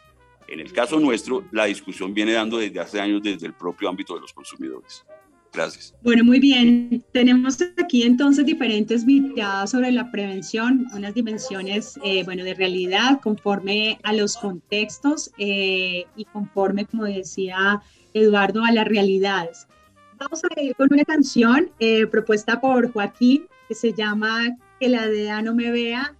[0.46, 4.14] en el caso nuestro, la discusión viene dando desde hace años desde el propio ámbito
[4.14, 5.04] de los consumidores.
[5.52, 5.94] Gracias.
[6.02, 7.04] Bueno, muy bien.
[7.12, 13.98] Tenemos aquí entonces diferentes miradas sobre la prevención, unas dimensiones, eh, bueno, de realidad conforme
[14.04, 17.82] a los contextos eh, y conforme, como decía
[18.14, 19.66] Eduardo, a las realidades.
[20.18, 25.08] Vamos a ir con una canción eh, propuesta por Joaquín que se llama Que la
[25.08, 26.14] DEA no me vea,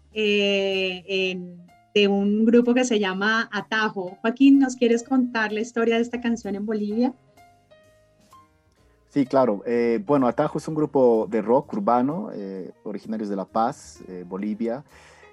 [1.94, 4.16] de un grupo que se llama Atajo.
[4.22, 7.14] Joaquín, ¿nos quieres contar la historia de esta canción en Bolivia?
[9.10, 9.62] Sí, claro.
[9.66, 14.24] Eh, bueno, Atajo es un grupo de rock urbano, eh, originarios de La Paz, eh,
[14.26, 14.84] Bolivia.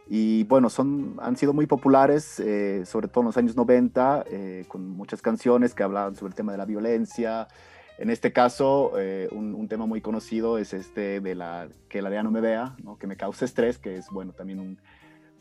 [0.09, 2.41] Y bueno, son, han sido muy populares,
[2.85, 4.23] sobre todo en los años 90,
[4.69, 7.49] con muchas canciones que hablaban sobre el tema de la violencia.
[7.97, 8.93] En este caso,
[9.31, 12.97] un, tema muy conocido es este de la que la DEA no me vea, ¿no?
[12.97, 14.77] que me causa estrés, que es bueno también un,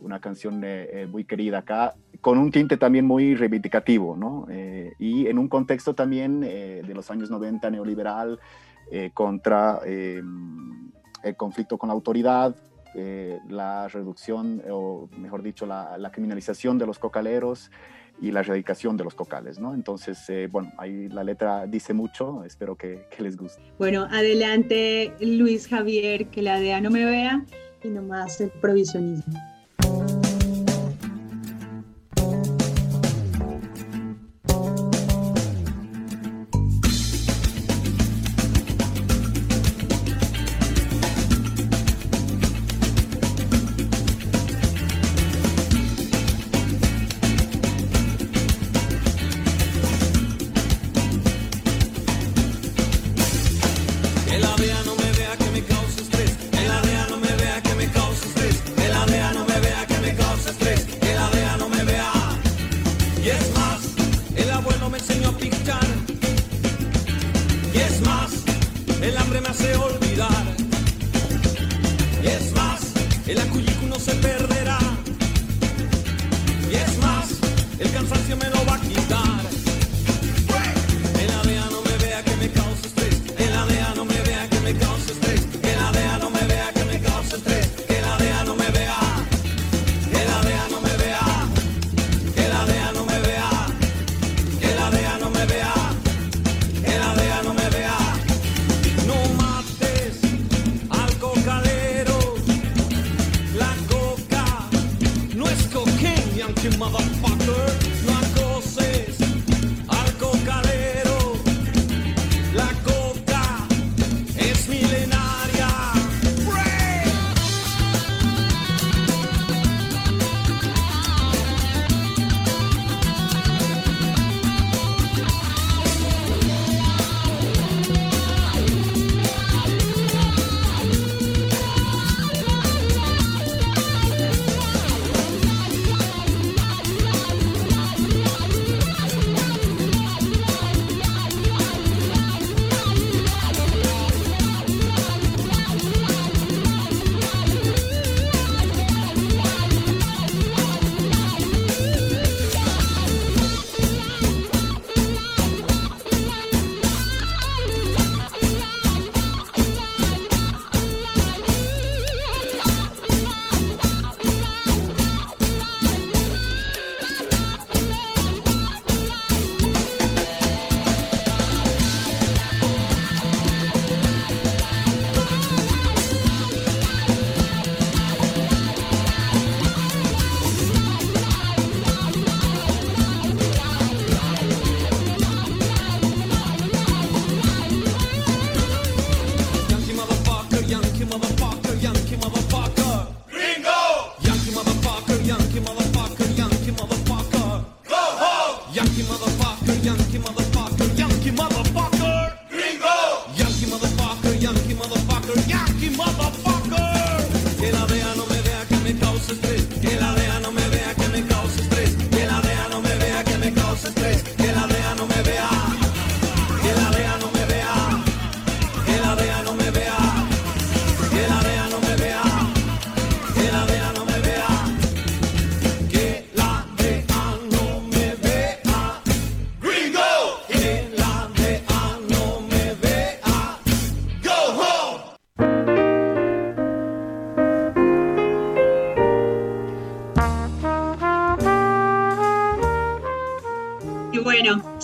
[0.01, 4.47] una canción eh, eh, muy querida acá, con un tinte también muy reivindicativo, ¿no?
[4.51, 8.39] Eh, y en un contexto también de los años 90 neoliberal,
[9.15, 12.55] contra em, el conflicto con la autoridad,
[13.49, 17.71] la reducción, o mejor dicho, la, la, criminalización de los cocaleros
[18.21, 19.75] y la erradicación de los cocales, ¿no?
[19.75, 20.19] Entonces,
[20.51, 23.61] bueno, ahí la letra dice mucho, espero que, que les guste.
[23.77, 27.45] Bueno, adelante Luis Javier, que la DEA no me vea
[27.83, 29.56] y nomás el provisionismo.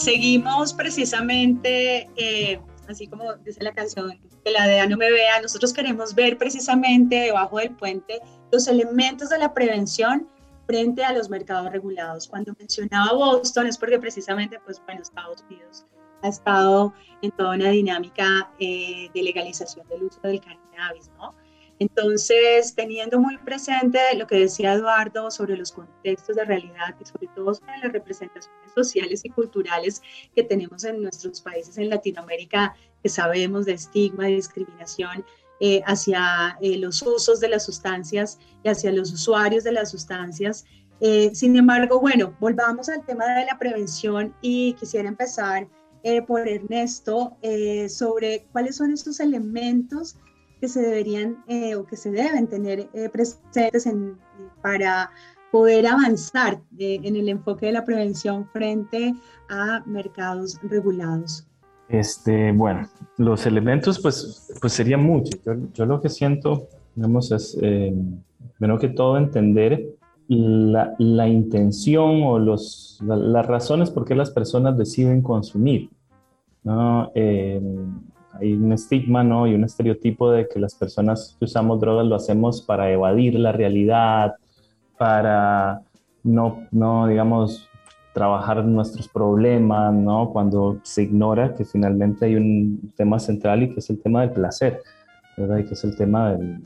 [0.02, 5.72] Seguimos precisamente eh, así como dice la canción, que la DEA no me vea, nosotros
[5.72, 10.28] queremos ver precisamente debajo del puente los elementos de la prevención
[10.66, 12.28] frente a los mercados regulados.
[12.28, 15.86] Cuando mencionaba Boston es porque precisamente, pues bueno, Estados Unidos
[16.22, 21.34] ha estado en toda una dinámica eh, de legalización del uso del cannabis, ¿no?
[21.82, 27.26] Entonces, teniendo muy presente lo que decía Eduardo sobre los contextos de realidad y sobre
[27.34, 30.00] todo sobre las representaciones sociales y culturales
[30.32, 35.24] que tenemos en nuestros países en Latinoamérica, que sabemos de estigma, de discriminación
[35.58, 40.64] eh, hacia eh, los usos de las sustancias y hacia los usuarios de las sustancias.
[41.00, 45.66] Eh, sin embargo, bueno, volvamos al tema de la prevención y quisiera empezar
[46.26, 47.36] por Ernesto
[47.88, 50.16] sobre cuáles son estos elementos
[50.62, 53.88] que se deberían eh, o que se deben tener eh, presentes
[54.62, 55.10] para
[55.50, 59.12] poder avanzar eh, en el enfoque de la prevención frente
[59.48, 61.48] a mercados regulados?
[61.88, 65.40] Este, bueno, los elementos pues, pues serían muchos.
[65.74, 67.58] Yo, lo que siento, digamos, es,
[68.56, 69.96] primero que todo, entender
[70.28, 75.90] la, la intención o los, las razones por qué las personas deciden consumir.
[76.62, 77.10] ¿no?
[78.34, 79.46] Hay un estigma ¿no?
[79.46, 83.52] y un estereotipo de que las personas que usamos drogas lo hacemos para evadir la
[83.52, 84.36] realidad,
[84.96, 85.82] para
[86.22, 87.68] no, no digamos,
[88.12, 90.30] trabajar nuestros problemas, ¿no?
[90.30, 94.30] Cuando se ignora que finalmente hay un tema central y que es el tema del
[94.30, 94.82] placer,
[95.36, 95.58] ¿verdad?
[95.58, 96.62] Y que es el tema del,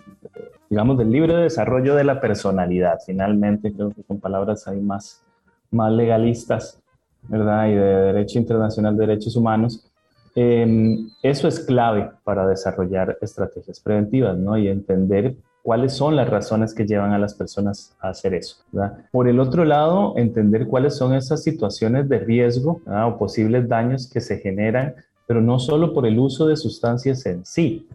[0.68, 2.98] digamos, del libre desarrollo de la personalidad.
[3.04, 5.24] Finalmente, creo que con palabras ahí más,
[5.70, 6.82] más legalistas,
[7.22, 7.68] ¿verdad?
[7.68, 9.88] Y de derecho internacional de derechos humanos,
[10.38, 14.58] Em, eso es clave para desarrollar estrategias preventivas, ¿no?
[14.58, 18.58] Y entender cuáles son las razones que llevan a las personas a hacer eso.
[19.10, 24.20] Por el otro lado, entender cuáles son esas situaciones de riesgo o posibles daños que
[24.20, 24.94] se generan,
[25.26, 27.88] pero no solo por el uso de sustancias en sí.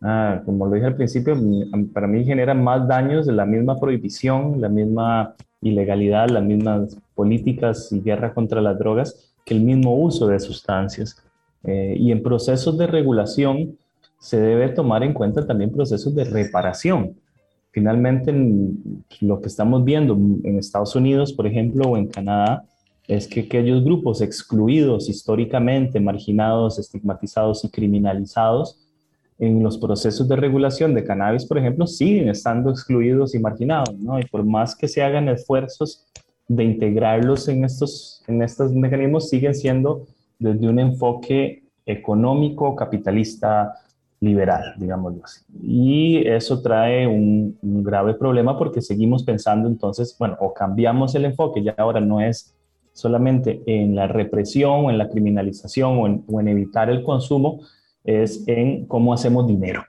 [0.00, 1.36] Ah, como lo dije al principio,
[1.92, 7.90] para mí generan más daños de la misma prohibición, la misma ilegalidad, las mismas políticas
[7.90, 11.24] y guerra contra las drogas que el mismo uso de sustancias.
[11.64, 13.76] Eh, y en procesos de regulación
[14.18, 17.16] se debe tomar en cuenta también procesos de reparación.
[17.70, 18.34] Finalmente,
[19.20, 22.64] lo que estamos viendo en Estados Unidos, por ejemplo, o en Canadá,
[23.06, 28.78] es que aquellos grupos excluidos históricamente, marginados, estigmatizados y criminalizados,
[29.38, 34.18] en los procesos de regulación de cannabis, por ejemplo, siguen estando excluidos y marginados, ¿no?
[34.18, 36.06] Y por más que se hagan esfuerzos
[36.48, 40.06] de integrarlos en estos, en estos mecanismos, siguen siendo
[40.38, 43.74] desde un enfoque económico, capitalista,
[44.20, 45.44] liberal, digámoslo así.
[45.62, 51.62] Y eso trae un, grave problema porque seguimos pensando entonces, bueno, o cambiamos el enfoque,
[51.62, 52.54] ya ahora no es
[52.92, 57.60] solamente en la represión o en la criminalización o en, evitar el consumo,
[58.04, 59.84] es en cómo hacemos dinero.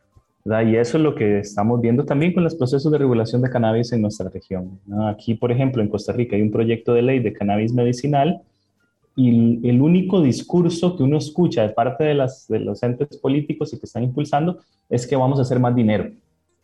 [0.46, 3.92] Y eso es lo que estamos viendo también con los procesos de regulación de cannabis
[3.92, 4.80] en nuestra región.
[5.08, 8.42] Aquí, por ejemplo, en Costa Rica hay un proyecto de ley de cannabis medicinal
[9.16, 13.74] y el único discurso que uno escucha de parte de, las, de los entes políticos
[13.74, 16.12] y que están impulsando es que vamos a hacer más dinero,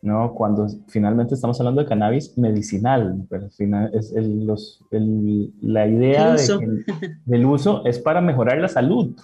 [0.01, 0.33] ¿no?
[0.33, 5.87] Cuando finalmente estamos hablando de cannabis medicinal, pero al final es el, los, el, la
[5.87, 6.83] idea de
[7.25, 9.15] del uso es para mejorar la salud,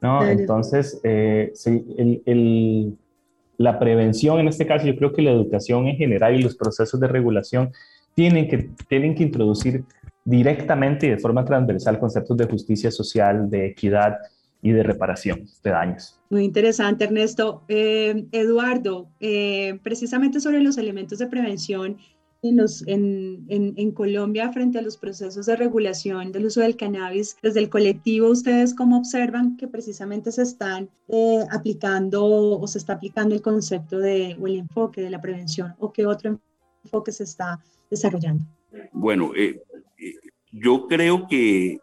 [0.00, 0.26] ¿no?
[0.26, 1.84] Entonces, eh, sí,
[2.26, 2.96] el,
[3.56, 6.98] la prevención en este caso, yo creo que la educación en general y los procesos
[6.98, 7.72] de regulación
[8.14, 9.84] tienen que, tienen que introducir
[10.24, 14.18] directamente y de forma transversal conceptos de justicia social, de equidad
[14.62, 16.20] y de reparación de daños.
[16.28, 17.62] Muy interesante, Ernesto.
[17.68, 21.96] Eh, Eduardo, eh, precisamente sobre los elementos de prevención
[22.42, 27.36] en, los, en, en, Colombia frente a los procesos de regulación del uso del cannabis,
[27.42, 32.94] desde el colectivo, ¿ustedes cómo observan que precisamente se están eh, aplicando o se está
[32.94, 36.38] aplicando el concepto de, o el enfoque de la prevención o qué otro
[36.82, 37.58] enfoque se está
[37.90, 38.44] desarrollando?
[38.92, 39.62] Bueno, eh,
[40.52, 41.78] yo creo que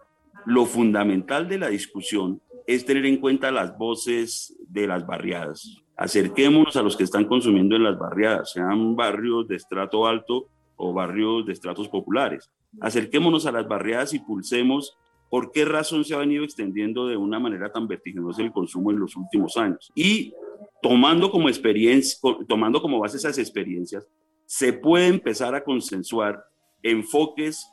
[0.45, 5.77] lo fundamental de la discusión es tener en cuenta las voces de las barriadas.
[5.95, 10.93] Acerquémonos a los que están consumiendo en las barriadas, sean barrios de estrato alto o
[10.93, 12.51] barrios de estratos populares.
[12.81, 14.97] Acerquémonos a las barriadas y pulsemos
[15.29, 18.99] por qué razón se ha venido extendiendo de una manera tan vertiginosa el consumo en
[18.99, 19.91] los últimos años.
[19.95, 20.33] Y
[20.81, 24.07] tomando como experiencia, tomando como base esas experiencias,
[24.45, 26.43] se puede empezar a consensuar
[26.83, 27.67] enfoques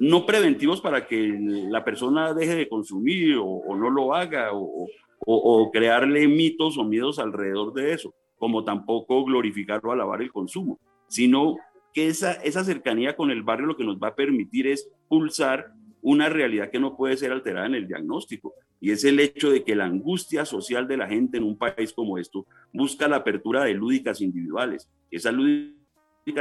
[0.00, 1.36] no preventivos para que
[1.68, 7.72] la persona deje de consumir o, no lo haga o, crearle mitos o miedos alrededor
[7.74, 11.56] de eso, como tampoco glorificar o alabar el consumo, sino
[11.92, 15.72] que esa, esa cercanía con el barrio lo que nos va a permitir es pulsar
[16.00, 19.64] una realidad que no puede ser alterada en el diagnóstico, y es el hecho de
[19.64, 23.64] que la angustia social de la gente en un país como esto busca la apertura
[23.64, 24.88] de lúdicas individuales.
[25.10, 25.34] Esas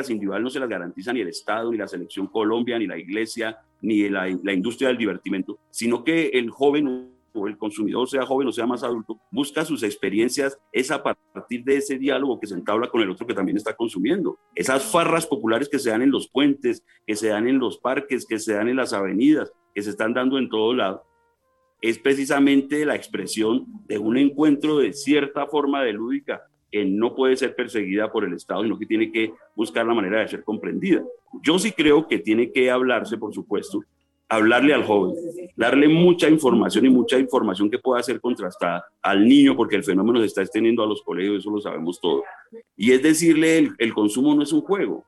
[0.09, 3.57] individuales no se las garantiza ni el Estado, ni la Selección Colombia, ni la Iglesia,
[3.81, 8.47] ni la, la industria del divertimento, sino que el joven o el consumidor, sea joven
[8.47, 12.55] o sea más adulto, busca sus experiencias, es a partir de ese diálogo que se
[12.55, 14.37] entabla con el otro que también está consumiendo.
[14.55, 18.25] Esas farras populares que se dan en los puentes, que se dan en los parques,
[18.25, 21.03] que se dan en las avenidas, que se están dando en todo lado,
[21.81, 26.41] es precisamente la expresión de un encuentro de cierta forma de lúdica
[26.71, 30.19] que no puede ser perseguida por el Estado, sino que tiene que buscar la manera
[30.19, 31.03] de ser comprendida.
[31.41, 33.81] Yo sí creo que tiene que hablarse, por supuesto,
[34.29, 35.15] hablarle al joven,
[35.55, 40.19] darle mucha información y mucha información que pueda ser contrastada al niño, porque el fenómeno
[40.19, 42.23] se está extendiendo a los colegios, eso lo sabemos todo.
[42.75, 45.05] Y es decirle, el, consumo no es un juego,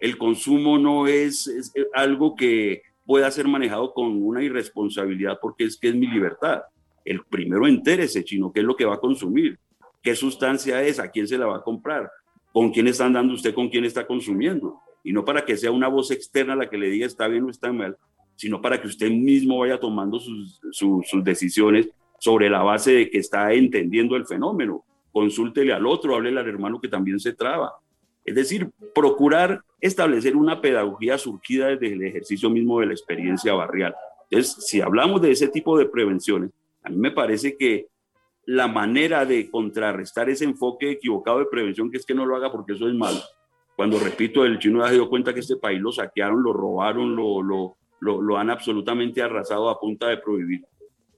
[0.00, 5.76] el consumo no es, es, algo que pueda ser manejado con una irresponsabilidad porque es
[5.76, 6.62] que es mi libertad.
[7.04, 9.58] El primero entérese, chino, qué es lo que va a consumir,
[10.02, 12.10] qué sustancia es, a quién se la va a comprar,
[12.52, 14.80] con quién está andando usted, con quién está consumiendo.
[15.04, 17.50] Y no para que sea una voz externa la que le diga está bien o
[17.50, 17.96] está mal,
[18.36, 21.88] sino para que usted mismo vaya tomando sus, sus, decisiones
[22.18, 24.84] sobre la base de que está entendiendo el fenómeno.
[25.12, 27.72] Consúltele al otro, háblele al hermano que también se traba.
[28.24, 33.94] Es decir, procurar establecer una pedagogía surgida desde el ejercicio mismo de la experiencia barrial.
[34.30, 36.50] Entonces, si hablamos de ese tipo de prevenciones,
[36.84, 37.88] a mí me parece que
[38.46, 42.50] la manera de contrarrestar ese enfoque equivocado de prevención, que es que no lo haga
[42.50, 43.20] porque eso es malo,
[43.76, 47.16] cuando repito, el chino ya se dio cuenta que este país lo saquearon, lo robaron,
[47.16, 50.64] lo, lo, lo, han absolutamente arrasado a punta de prohibir.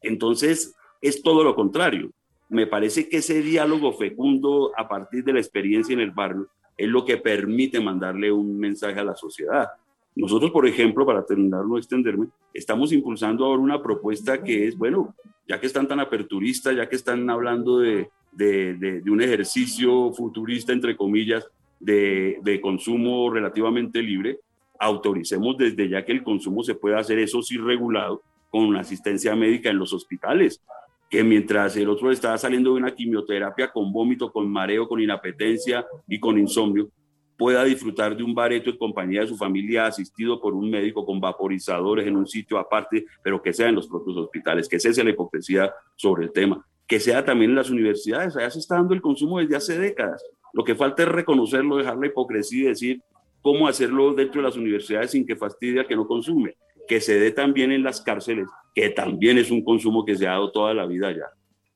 [0.00, 2.10] Entonces, es todo lo contrario.
[2.48, 6.88] Me parece que ese diálogo fecundo a partir de la experiencia en el barrio es
[6.88, 9.68] lo que permite mandarle un mensaje a la sociedad.
[10.16, 15.14] Nosotros, por ejemplo, para terminar, no extenderme, estamos impulsando ahora una propuesta que es, bueno,
[15.48, 20.72] ya que están tan aperturistas, ya que están hablando de, de, de, un ejercicio futurista,
[20.72, 21.46] entre comillas,
[21.80, 24.38] de, de, consumo relativamente libre,
[24.78, 29.70] autoricemos desde ya que el consumo se pueda hacer, eso sí regulado, con asistencia médica
[29.70, 30.62] en los hospitales,
[31.10, 35.84] que mientras el otro está saliendo de una quimioterapia con vómito, con mareo, con inapetencia
[36.08, 36.88] y con insomnio,
[37.36, 41.20] pueda disfrutar de un bareto en compañía de su familia, asistido por un médico con
[41.20, 45.10] vaporizadores en un sitio aparte, pero que sea en los propios hospitales, que cese la
[45.10, 49.02] hipocresía sobre el tema, que sea también en las universidades, allá se está dando el
[49.02, 50.22] consumo desde hace décadas.
[50.52, 53.02] Lo que falta es reconocerlo, dejar la hipocresía y decir,
[53.42, 56.56] cómo hacerlo dentro de las universidades sin que fastidie a que no consume,
[56.88, 60.32] que se dé también en las cárceles, que también es un consumo que se ha
[60.32, 61.26] dado toda la vida ya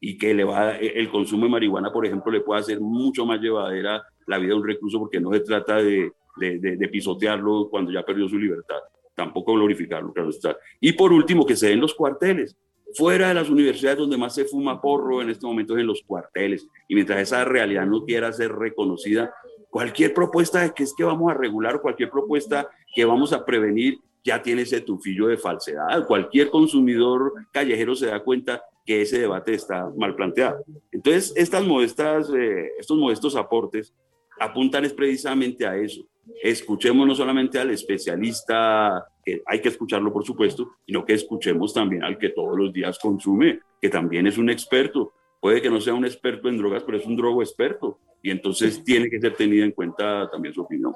[0.01, 3.41] y que le va, el consumo de marihuana, por ejemplo, le puede hacer mucho más
[3.41, 7.91] llevadera la vida de un recluso porque no se trata de, de, de, pisotearlo cuando
[7.91, 8.79] ya perdió su libertad,
[9.15, 10.57] tampoco glorificarlo, claro está.
[10.81, 12.57] Y por último, que se den los cuarteles,
[12.95, 16.03] fuera de las universidades donde más se fuma porro en este momento es en los
[16.03, 16.67] cuarteles.
[16.87, 19.33] Y mientras esa realidad no quiera ser reconocida,
[19.71, 23.99] Cualquier propuesta de que es que vamos a regular, cualquier propuesta que vamos a prevenir,
[24.25, 26.07] ya tiene ese tufillo de falsedad.
[26.07, 30.65] Cualquier consumidor callejero se da cuenta que ese debate está mal planteado.
[30.91, 33.93] Entonces, estas modestas, eh, estos modestos aportes
[34.41, 36.09] apuntan es precisamente a eso.
[36.43, 42.03] Escuchemos no solamente al especialista, que hay que escucharlo por supuesto, sino que escuchemos también
[42.03, 45.13] al que todos los días consume, que también es un experto.
[45.39, 48.83] Puede que no sea un experto en drogas, pero es un drogo experto y entonces
[48.83, 50.95] tiene que ser tenida en cuenta también su opinión.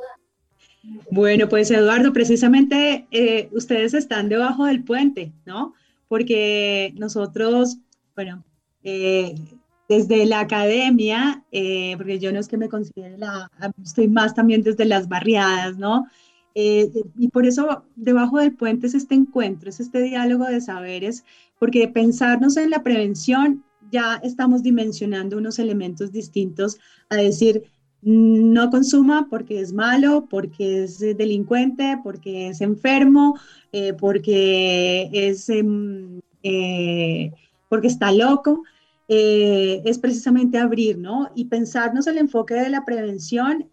[1.10, 5.74] Bueno, pues Eduardo, precisamente eh, ustedes están debajo del puente, ¿no?
[6.12, 7.78] Porque nosotros,
[8.14, 8.44] bueno,
[8.84, 9.34] eh,
[9.88, 13.50] desde la academia, eh, porque yo no es que me considere la,
[13.82, 16.04] estoy más también desde las barriadas, ¿no?
[16.54, 21.24] y por eso debajo del puente es este encuentro, es este diálogo de saberes,
[21.58, 26.76] porque pensarnos en la prevención ya estamos dimensionando unos elementos distintos
[27.08, 27.62] a decir,
[28.02, 33.38] no consuma porque es malo, porque es delincuente, porque es enfermo,
[33.72, 37.32] eh, porque, es, em, eh,
[37.68, 38.64] porque está loco.
[39.08, 41.30] Eh, es precisamente abrir, ¿no?
[41.34, 43.68] Y pensarnos el enfoque de la prevención.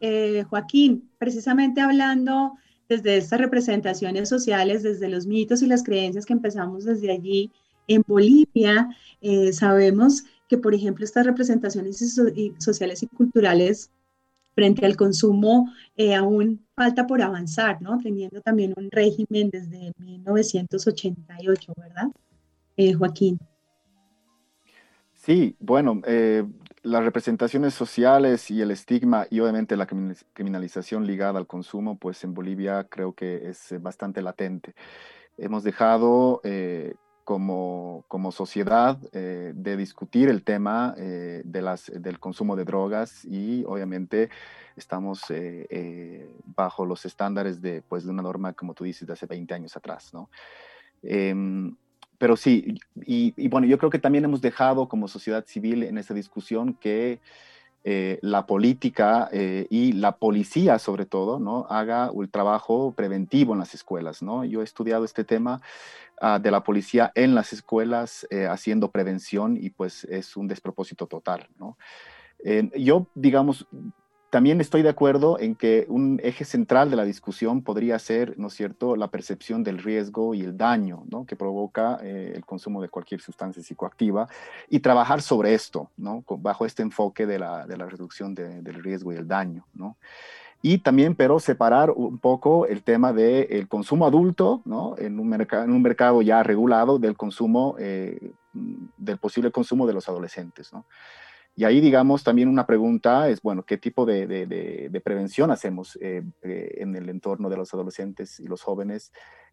[0.50, 2.54] Joaquín, precisamente hablando
[2.90, 7.52] desde estas representaciones sociales, desde los mitos y las creencias que empezamos desde allí,
[7.90, 8.90] en Bolivia
[9.22, 11.98] eh, sabemos que, por ejemplo, estas representaciones
[12.58, 13.92] sociales y culturales
[14.60, 17.98] frente al consumo eh, aún falta por avanzar, ¿no?
[17.98, 22.08] Teniendo también un régimen desde 1988, ¿verdad,
[22.76, 23.40] eh, Joaquín?
[25.14, 26.02] Sí, bueno,
[26.84, 32.34] las representaciones sociales y el estigma y obviamente la criminalización ligada al consumo, pues en
[32.34, 34.76] Bolivia creo que es bastante latente.
[35.38, 36.96] hemos dejado eh,
[37.30, 43.64] como, como, sociedad eh, de discutir el tema de las, del consumo de drogas y
[43.68, 44.32] obviamente
[44.76, 45.22] estamos
[46.56, 49.78] bajo los estándares de, pues, de una norma, como tú dices, de hace 20 años
[49.78, 50.12] atrás.
[50.12, 50.32] ¿no?
[51.04, 51.76] Em,
[52.18, 56.16] pero sí, y, bueno, yo creo que también hemos dejado como sociedad civil en esa
[56.16, 57.20] discusión que
[57.86, 61.66] eh, la política eh, y la policía, sobre todo, ¿no?
[61.70, 64.22] haga el trabajo preventivo en las escuelas.
[64.22, 64.44] ¿no?
[64.44, 65.62] Yo he estudiado este tema
[66.20, 71.08] ah, de la policía en las escuelas eh, haciendo prevención y pues es un despropósito
[71.08, 71.48] total.
[71.58, 71.78] ¿no?
[72.74, 73.68] yo, digamos,
[74.30, 78.48] también estoy de acuerdo en que un eje central de la discusión podría ser, ¿no
[78.48, 81.26] es cierto?, la percepción del riesgo y el daño ¿no?
[81.26, 84.28] que provoca eh, el consumo de cualquier sustancia psicoactiva
[84.70, 86.24] y trabajar sobre esto, ¿no?
[86.28, 89.66] bajo este enfoque de la, de la reducción del riesgo y el daño.
[89.74, 89.98] ¿no?
[90.62, 94.96] Y también, pero separar un poco el tema del consumo adulto ¿no?
[94.98, 100.08] en, un en un mercado ya regulado del consumo, eh, del posible consumo de los
[100.08, 100.72] adolescentes.
[100.72, 100.86] ¿no?
[101.60, 106.24] Y ahí, digamos, también una pregunta es, bueno, ¿qué tipo de, de, prevención hacemos eh,
[106.42, 109.12] eh, en el entorno de los adolescentes y los jóvenes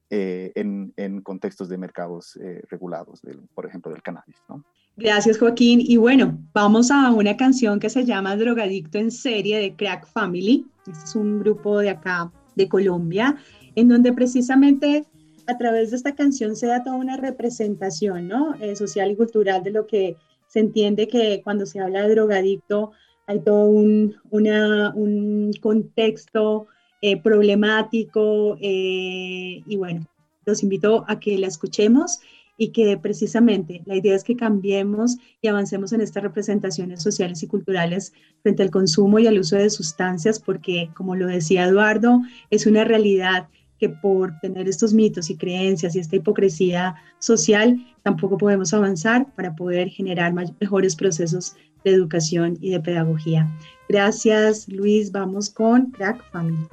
[0.09, 2.39] eh, en, en, contextos de mercados
[2.71, 3.23] regulados,
[3.57, 4.37] por ejemplo, del cannabis?
[4.49, 4.63] ¿no?
[4.97, 5.81] Gracias, Joaquín.
[5.83, 10.65] Y bueno, vamos a una canción que se llama Drogadicto en serie de Crack Family.
[10.87, 13.37] Este es un grupo de acá, de Colombia,
[13.75, 15.07] en donde precisamente
[15.49, 18.55] a través de esta canción se da toda una representación ¿no?
[18.77, 20.17] social y cultural de lo que
[20.47, 22.93] se entiende que cuando se habla de drogadicto
[23.27, 26.69] hay todo un, un contexto
[27.03, 30.07] eh, problemático eh, y bueno,
[30.45, 32.21] los invito a que la escuchemos
[32.57, 37.49] y que precisamente la idea es que cambiemos y avancemos en estas representaciones sociales y
[37.49, 42.21] culturales frente al consumo y al uso de sustancias, porque como lo decía Eduardo,
[42.51, 48.39] es una realidad que por tener estos mitos y creencias y esta hipocresía social, tampoco
[48.39, 51.55] podemos avanzar para poder generar mejores procesos
[51.85, 53.49] de educación y de pedagogía.
[53.89, 55.13] Gracias, Luis.
[55.13, 56.67] Vamos con Crack Family.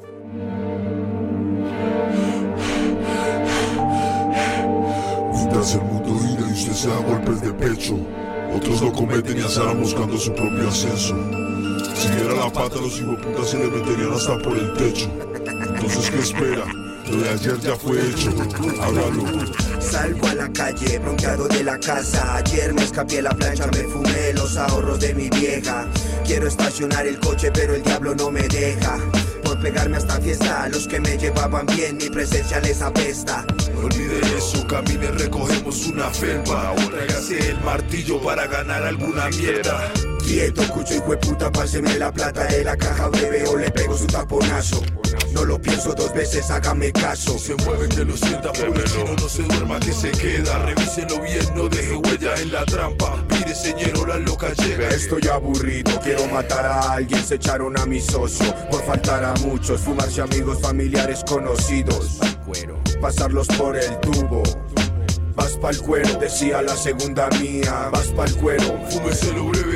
[5.32, 7.96] Mientras el mundo gira y usted se da golpes de pecho,
[8.56, 11.16] otros lo cometen y azarán buscando su propio ascenso.
[11.94, 15.10] Si diera la pata, los putas se le meterían hasta por el techo.
[15.46, 16.83] Entonces, ¿qué espera?
[17.10, 18.30] Lo de ayer ya fue hecho,
[18.82, 19.26] hágalo.
[19.80, 22.38] Salgo a la calle, bronceado de la casa.
[22.38, 25.88] Ayer me escapé la plancha, me fumé los ahorros de mi vieja.
[26.26, 28.98] Quiero estacionar el coche, pero el diablo no me deja.
[29.44, 33.46] Por pegarme hasta fiesta, los que me llevaban bien, mi presencia les apesta.
[33.74, 36.74] No olvide eso, camine, recogemos una felpa.
[36.90, 39.92] Tráigase el martillo para ganar alguna mierda.
[40.34, 44.08] Quieto, cucho y puta, páseme la plata de la caja breve o le pego su
[44.08, 44.82] taponazo.
[45.32, 47.38] No lo pienso dos veces, hágame caso.
[47.38, 50.58] Se mueve que lo sienta, chino no se duerma que se queda.
[50.66, 53.24] Revíselo bien, no deje huella en la trampa.
[53.30, 54.90] Mire, señor, la loca llega.
[54.90, 57.24] Estoy aburrido, quiero matar a alguien.
[57.24, 59.82] Se echaron a mi socio por faltar a muchos.
[59.82, 62.18] Fumarse amigos, familiares, conocidos.
[63.00, 64.42] Pasarlos por el tubo.
[65.36, 67.90] Vas pa'l cuero, decía la segunda mía.
[67.92, 69.73] Vas pa'l cuero, fúmeselo breveñero.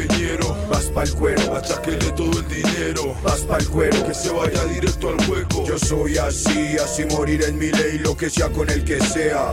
[0.69, 3.15] Vas pa'l cuero, achaquele todo el dinero.
[3.23, 5.65] Vas pa'l cuero, que se vaya directo al hueco.
[5.65, 9.51] Yo soy así, así morir en mi ley, lo que sea con el que sea.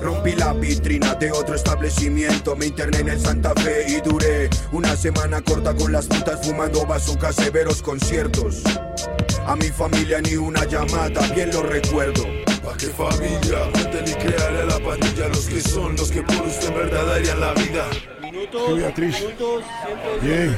[0.00, 4.94] Rompí la vitrina de otro establecimiento, me interné en el Santa Fe y duré una
[4.96, 8.62] semana corta con las putas fumando bazookas severos conciertos.
[9.46, 12.22] A mi familia ni una llamada, bien lo recuerdo.
[12.62, 13.70] ¿Pa' qué familia?
[13.72, 17.20] Cuenten y créale a la pandilla los que son los que por usted en verdad
[17.38, 17.84] la vida.
[18.50, 19.24] ¿Qué Beatriz?
[20.22, 20.56] Bien,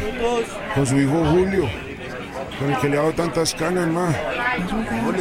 [0.74, 1.68] con su hijo Julio,
[2.58, 4.08] con el que le hago tantas canas, ma.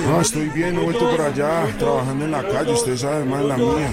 [0.08, 3.58] No, estoy bien, he vuelto por allá, trabajando en la calle, usted sabe, más la
[3.58, 3.92] mía.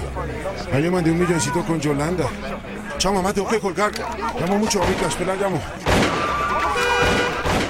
[0.71, 2.27] Ahí le mandé un milloncito con Yolanda.
[2.97, 3.91] Chao, mamá, tengo que colgar.
[4.39, 5.59] Llamo mucho ahorita, espera, llamo.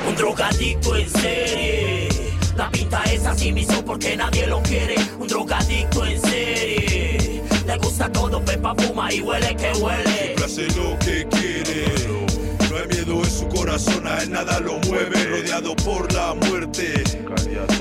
[0.08, 1.94] Un drogadicto en serie
[2.56, 4.96] la pinta es así mismo porque nadie lo quiere.
[5.20, 7.23] Un drogadicto en serie.
[7.66, 10.36] Le gusta todo, pepa, fuma y huele que huele.
[10.44, 11.86] hace lo que quiere.
[12.70, 15.24] No hay miedo en su corazón, a él nada lo mueve.
[15.26, 17.04] Rodeado por la muerte.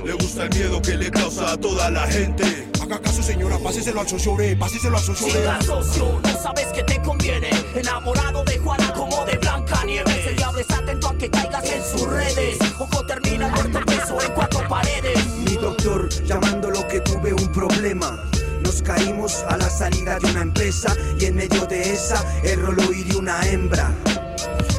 [0.04, 2.68] Le gusta el miedo que le causa a toda la gente.
[2.80, 5.26] Haga caso, señora, páseselo al socio, páseselo al socio.
[5.28, 7.50] Siga socio, no sabes que te conviene.
[7.74, 10.26] Enamorado de Juana como de Blanca Nieves.
[10.26, 12.58] El diablo está atento a que caigas en sus redes.
[12.78, 15.26] Ojo termina muerto peso en cuatro paredes.
[15.44, 18.31] Mi doctor, llamando lo que tuve un problema.
[18.72, 22.90] Nos caímos a la salida de una empresa y en medio de esa el rolo
[22.90, 23.94] hirió una hembra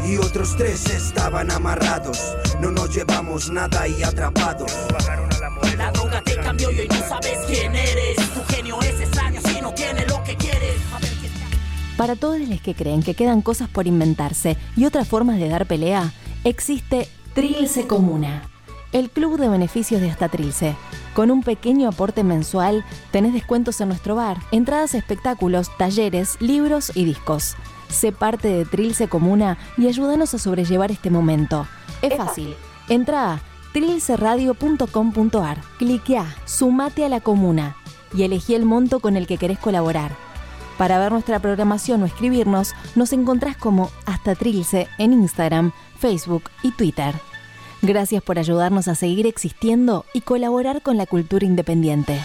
[0.04, 2.36] y otros tres estaban amarrados.
[2.60, 4.72] No nos llevamos nada y atrapados.
[5.78, 8.16] La droga te cambió y hoy no sabes quién eres.
[8.34, 10.74] Tu genio es extraño si no tiene lo que quieres.
[11.96, 15.68] Para todos los que creen que quedan cosas por inventarse y otras formas de dar
[15.68, 16.12] pelea,
[16.44, 18.50] existe Trilce Comuna,
[18.94, 20.76] el club de beneficios de hasta Trilce.
[21.14, 26.91] Con un pequeño aporte mensual, tenés descuentos en nuestro bar, entradas a espectáculos, talleres, libros
[26.96, 27.56] y discos.
[27.89, 31.68] Sé parte de Trilce Comuna y ayúdanos a sobrellevar este momento.
[32.02, 32.56] Es fácil.
[32.89, 33.41] Entra a
[33.74, 37.76] trilceradio.com.ar, cliquea, sumate a la comuna
[38.14, 40.12] y elegí el monto con el que querés colaborar.
[40.78, 46.72] Para ver nuestra programación o escribirnos, nos encontrás como Hasta Trilce en Instagram, Facebook y
[46.72, 47.14] Twitter.
[47.86, 52.18] Gracias por ayudarnos a seguir existiendo y colaborar con la cultura independiente.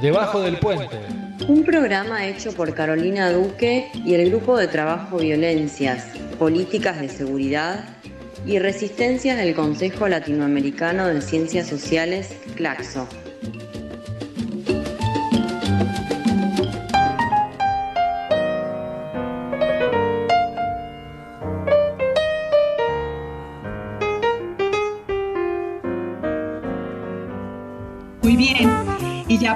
[0.00, 1.00] Debajo del puente.
[1.48, 6.06] Un programa hecho por Carolina Duque y el Grupo de Trabajo Violencias,
[6.38, 7.84] Políticas de Seguridad
[8.46, 13.08] y Resistencias del Consejo Latinoamericano de Ciencias Sociales, CLACSO.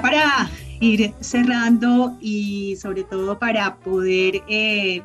[0.01, 5.01] Para ir cerrando y sobre todo para poder eh,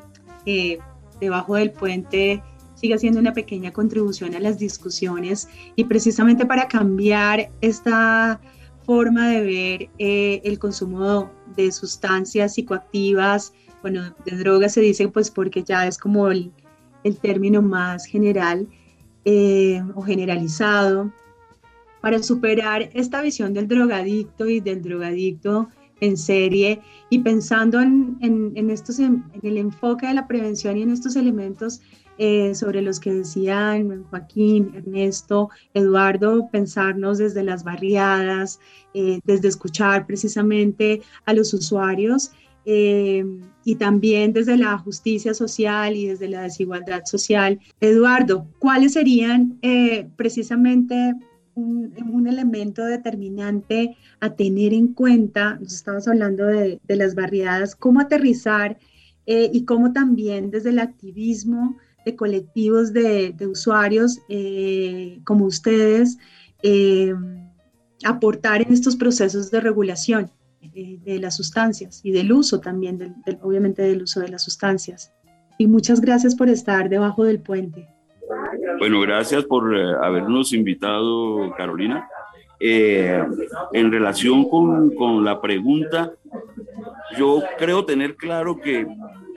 [0.47, 0.79] eh,
[1.21, 2.43] debajo del puente
[2.75, 8.41] sigue haciendo una pequeña contribución a las discusiones y precisamente para cambiar esta
[8.85, 15.31] forma de ver eh, el consumo de sustancias psicoactivas, bueno, de drogas se dice pues
[15.31, 16.53] porque ya es como el,
[17.05, 18.69] el término más general
[19.95, 21.11] o generalizado,
[22.05, 25.71] para superar esta visión del drogadicto y del drogadicto
[26.03, 30.77] en serie y pensando en, en, en estos, en, en el enfoque de la prevención
[30.77, 31.81] y en estos elementos
[32.19, 38.61] eh, sobre los que decían Joaquín, Ernesto, Eduardo, pensarnos desde las barriadas,
[38.93, 42.33] eh, desde escuchar precisamente a los usuarios
[42.67, 43.25] eh,
[43.65, 47.59] y también desde la justicia social y desde la desigualdad social.
[47.81, 49.59] Eduardo, ¿cuáles serían
[50.17, 51.15] precisamente
[51.55, 55.59] un, un, elemento determinante a tener en cuenta?
[55.61, 58.79] Nos estabas hablando de, de las barriadas, cómo aterrizar
[59.27, 66.19] y cómo también desde el activismo de colectivos de, de usuarios eh, como ustedes
[66.63, 67.15] eh,
[68.05, 70.31] aportar en estos procesos de regulación
[70.61, 74.43] eh, de las sustancias y del uso también, del, del, obviamente del uso de las
[74.43, 75.13] sustancias.
[75.57, 77.89] Y muchas gracias por estar debajo del puente.
[78.85, 82.07] Bueno, gracias por habernos invitado, Carolina.
[82.61, 83.19] Eh,
[83.73, 86.13] en relación con, con, la pregunta,
[87.17, 88.87] yo creo tener claro que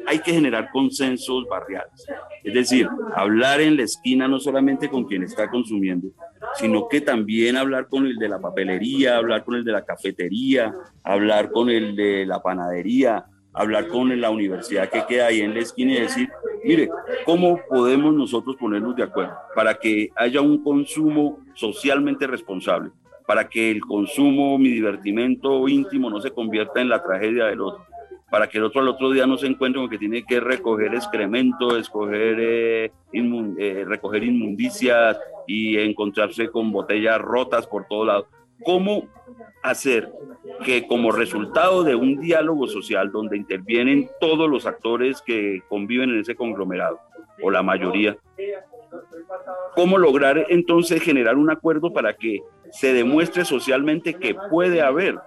[0.05, 2.05] hay que generar consensos barriales.
[2.43, 6.09] Es decir, hablar en la esquina no solamente con quien está consumiendo,
[6.55, 10.75] sino que también hablar con el de la papelería, hablar con el de la cafetería,
[11.05, 13.23] hablar con el de la panadería,
[13.53, 16.29] hablar con la universidad que queda ahí en la esquina y decir,
[16.67, 16.89] mire,
[17.25, 22.91] ¿cómo podemos nosotros ponernos de acuerdo para que haya un consumo socialmente responsable?
[23.25, 27.85] Para que el consumo, mi divertimento íntimo no se convierta en la tragedia del otro
[28.29, 30.93] para que el otro al otro día no se encuentre con que tiene que recoger
[30.93, 38.27] excremento, escoger, eh, eh, recoger inmundicias y encontrarse con botellas rotas por todo lado.
[38.63, 39.07] ¿Cómo
[39.63, 40.11] hacer
[40.63, 46.19] que como resultado de un diálogo social donde intervienen todos los actores que conviven en
[46.19, 46.99] ese conglomerado,
[47.41, 48.17] o la mayoría,
[49.75, 55.19] cómo lograr entonces generar un acuerdo para que se demuestre socialmente que puede haber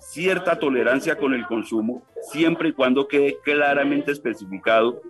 [0.00, 5.00] cierta tolerancia con el consumo, siempre y cuando quede claramente especificado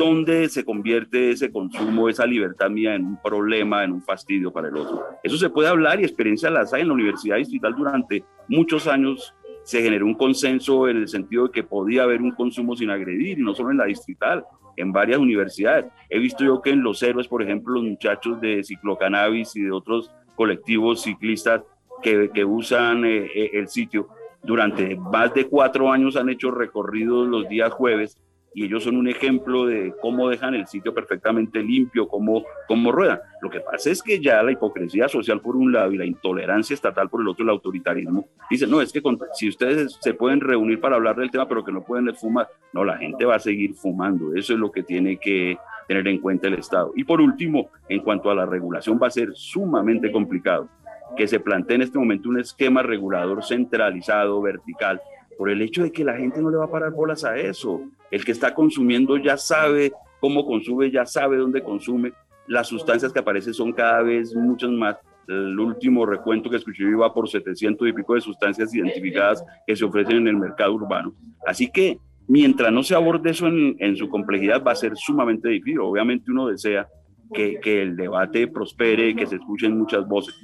[0.00, 4.68] dónde se convierte ese consumo, esa libertad mía en un problema, en un fastidio para
[4.68, 5.04] el otro.
[5.22, 9.34] Eso se puede hablar y experiencia las hay en la Universidad Distrital durante muchos años.
[9.62, 13.38] Se generó un consenso en el sentido de que podía haber un consumo sin agredir,
[13.38, 14.42] y no solo en la distrital,
[14.76, 15.84] en varias universidades.
[16.08, 19.70] He visto yo que en Los Héroes, por ejemplo, los muchachos de ciclocannabis y de
[19.70, 21.62] otros colectivos ciclistas
[22.02, 24.08] que, usan eh, eh el sitio,
[24.42, 28.18] durante más de cuatro años han hecho recorridos los días jueves
[28.54, 33.20] y ellos son un ejemplo de cómo dejan el sitio perfectamente limpio, cómo, cómo ruedan.
[33.40, 36.74] Lo que pasa es que ya la hipocresía social por un lado y la intolerancia
[36.74, 39.02] estatal por el otro, el autoritarismo, dicen, no, es que
[39.34, 42.84] si ustedes se pueden reunir para hablar del tema, pero que no pueden fumar, no,
[42.84, 44.34] la gente va a seguir fumando.
[44.34, 46.92] Eso es lo que tiene que tener en cuenta el Estado.
[46.96, 50.68] Y por último, en cuanto a la regulación, va a ser sumamente complicado
[51.16, 55.00] que se plantee en este momento un esquema regulador centralizado, vertical,
[55.36, 57.82] por el hecho de que la gente no le va a parar bolas a eso.
[58.10, 62.12] El que está consumiendo ya sabe cómo consume, ya sabe dónde consume.
[62.46, 64.96] Las sustancias que aparecen son cada vez muchas más.
[65.28, 69.84] el último recuento que escuché iba por 700 y pico de sustancias identificadas que se
[69.84, 71.14] ofrecen en el mercado urbano.
[71.46, 75.80] Así que mientras no se aborde eso en, su complejidad va a ser sumamente difícil.
[75.80, 76.88] Obviamente uno desea
[77.32, 80.34] que, que el debate prospere, que se escuchen muchas voces.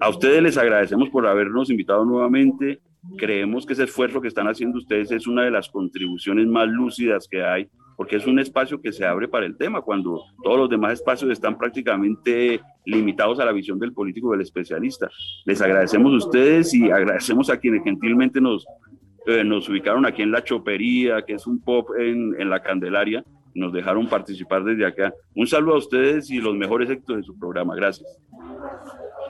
[0.00, 2.80] A ustedes les agradecemos por habernos invitado nuevamente.
[3.16, 7.28] Creemos que ese esfuerzo que están haciendo ustedes es una de las contribuciones más lúcidas
[7.28, 10.68] que hay, porque es un espacio que se abre para el tema, cuando todos los
[10.68, 15.08] demás espacios están prácticamente limitados a la visión del político del especialista.
[15.44, 18.66] Les agradecemos a ustedes y agradecemos a quienes gentilmente nos,
[19.26, 23.24] eh, nos ubicaron aquí en La Chopería, que es un pop en, en la Candelaria,
[23.54, 25.14] nos dejaron participar desde acá.
[25.34, 27.74] Un saludo a ustedes y los mejores éxitos de su programa.
[27.76, 28.20] Gracias.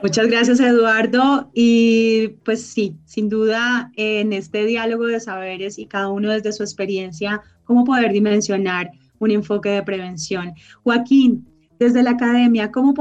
[0.03, 1.51] Muchas gracias, Eduardo.
[1.55, 6.63] Y pues sí, sin duda, en este diálogo de saberes y cada uno desde su
[6.63, 10.53] experiencia, cómo poder dimensionar un enfoque de prevención.
[10.83, 11.47] Joaquín,
[11.79, 12.95] desde la academia, ¿cómo,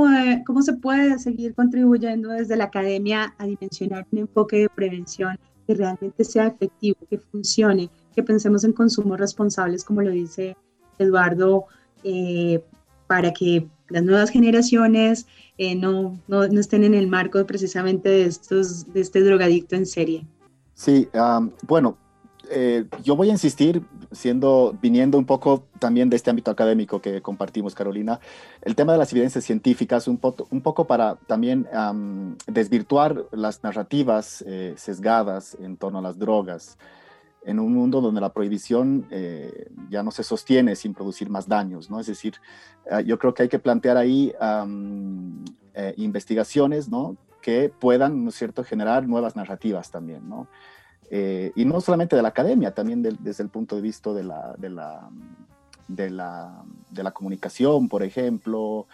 [0.46, 5.38] ¿cómo se puede seguir contribuyendo desde la academia a dimensionar un enfoque de prevención
[5.68, 10.58] que realmente sea efectivo, que funcione, que pensemos en consumos responsables, como lo dice
[11.00, 11.66] Eduardo,
[12.04, 12.64] eh,
[13.08, 15.28] para que las nuevas generaciones
[15.58, 19.86] eh, no, no, no, estén en el marco precisamente de, estos, de este drogadicto en
[19.86, 20.26] serie.
[20.74, 21.98] Sí, um, bueno,
[22.50, 27.22] eh, yo voy a insistir, siendo, viniendo un poco también de este ámbito académico que
[27.22, 28.20] compartimos, Carolina,
[28.62, 33.64] el tema de las evidencias científicas, un, po un poco para también um, desvirtuar las
[33.64, 36.78] narrativas eh, sesgadas en torno a las drogas
[37.46, 41.90] en un mundo donde la prohibición eh, ya no se sostiene sin producir más daños,
[41.90, 42.00] ¿no?
[42.00, 42.36] Es decir,
[42.90, 47.18] eh, yo creo que hay que plantear ahí um, eh, investigaciones, ¿no?
[47.42, 50.48] Que puedan, ¿no es cierto?, generar nuevas narrativas también, ¿no?
[51.10, 54.24] Eh, y no solamente de la academia, también de, desde el punto de vista de
[54.24, 55.10] la, de la,
[55.88, 58.88] de la, de la comunicación, por ejemplo,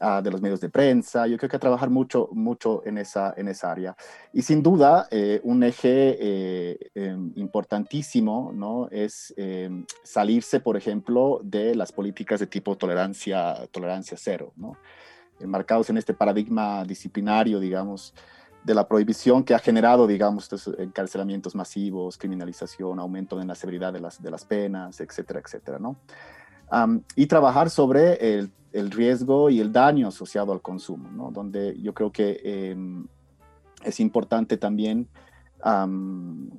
[0.00, 1.26] uh, de los medios de prensa.
[1.26, 3.96] Yo creo que trabajar mucho, mucho en, esa, en esa área.
[4.32, 8.88] Y sin duda, eh, un eje eh, eh, importantísimo ¿no?
[8.90, 14.76] es em, salirse, por ejemplo, de las políticas de tipo tolerancia, tolerancia cero, ¿no?
[15.40, 18.14] enmarcados en este paradigma disciplinario, digamos,
[18.64, 23.92] de la prohibición que ha generado, digamos, estos encarcelamientos masivos, criminalización, aumento en la severidad
[23.92, 25.96] de las, de las penas, etcétera, etcétera, ¿no?
[26.70, 31.30] Um, y trabajar sobre el el riesgo y el daño asociado al consumo, ¿no?
[31.30, 32.76] donde yo creo que eh,
[33.82, 35.08] es importante también,
[35.64, 36.50] um,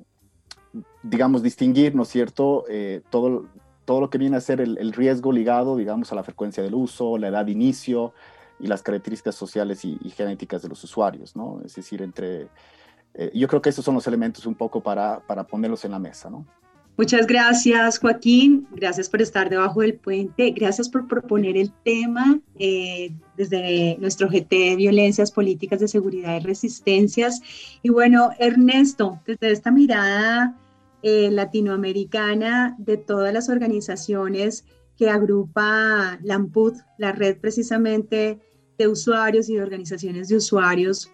[1.04, 3.46] digamos, distinguir, ¿no es cierto?, eh, todo,
[3.84, 6.74] todo lo que viene a ser el, el, riesgo ligado, digamos, a la frecuencia del
[6.74, 8.12] uso, la edad de inicio
[8.58, 11.60] y las características sociales y, y genéticas de los usuarios, ¿no?
[11.64, 12.48] Es decir, entre...
[13.14, 16.00] Eh, yo creo que esos son los elementos un poco para, para ponerlos en la
[16.00, 16.44] mesa, ¿no?
[16.98, 18.66] Muchas gracias, Joaquín.
[18.72, 20.50] Gracias por estar debajo del puente.
[20.50, 26.40] Gracias por proponer el tema eh, desde nuestro GT de Violencias Políticas de Seguridad y
[26.40, 27.40] Resistencias.
[27.84, 30.58] Y bueno, Ernesto, desde esta mirada
[31.04, 34.64] eh, latinoamericana de todas las organizaciones
[34.96, 38.40] que agrupa la AMPUD, la red precisamente
[38.76, 41.12] de usuarios y de organizaciones de usuarios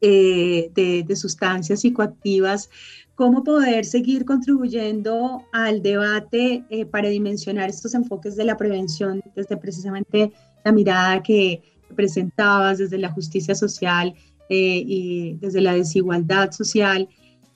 [0.00, 2.70] eh, de sustancias psicoactivas,
[3.16, 9.56] cómo poder seguir contribuyendo al debate eh, para dimensionar estos enfoques de la prevención desde
[9.56, 10.32] precisamente
[10.64, 11.62] la mirada que
[11.96, 14.14] presentabas desde la justicia social
[14.50, 17.08] eh, y desde la desigualdad social,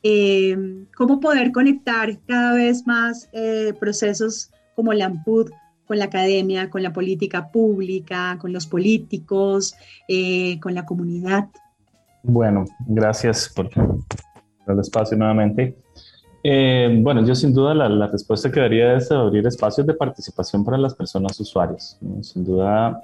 [0.02, 0.56] eh,
[0.96, 3.28] cómo poder conectar cada vez más
[3.78, 5.50] procesos como la AMPUD
[5.86, 9.74] con la academia, con la política pública, con los políticos,
[10.60, 11.48] con la comunidad.
[12.22, 13.68] Bueno, gracias por
[14.72, 15.76] el espacio nuevamente.
[16.42, 20.78] Eh, bueno, yo sin duda la, respuesta que daría es abrir espacios de participación para
[20.78, 21.98] las personas usuarias.
[22.22, 23.00] Sin duda,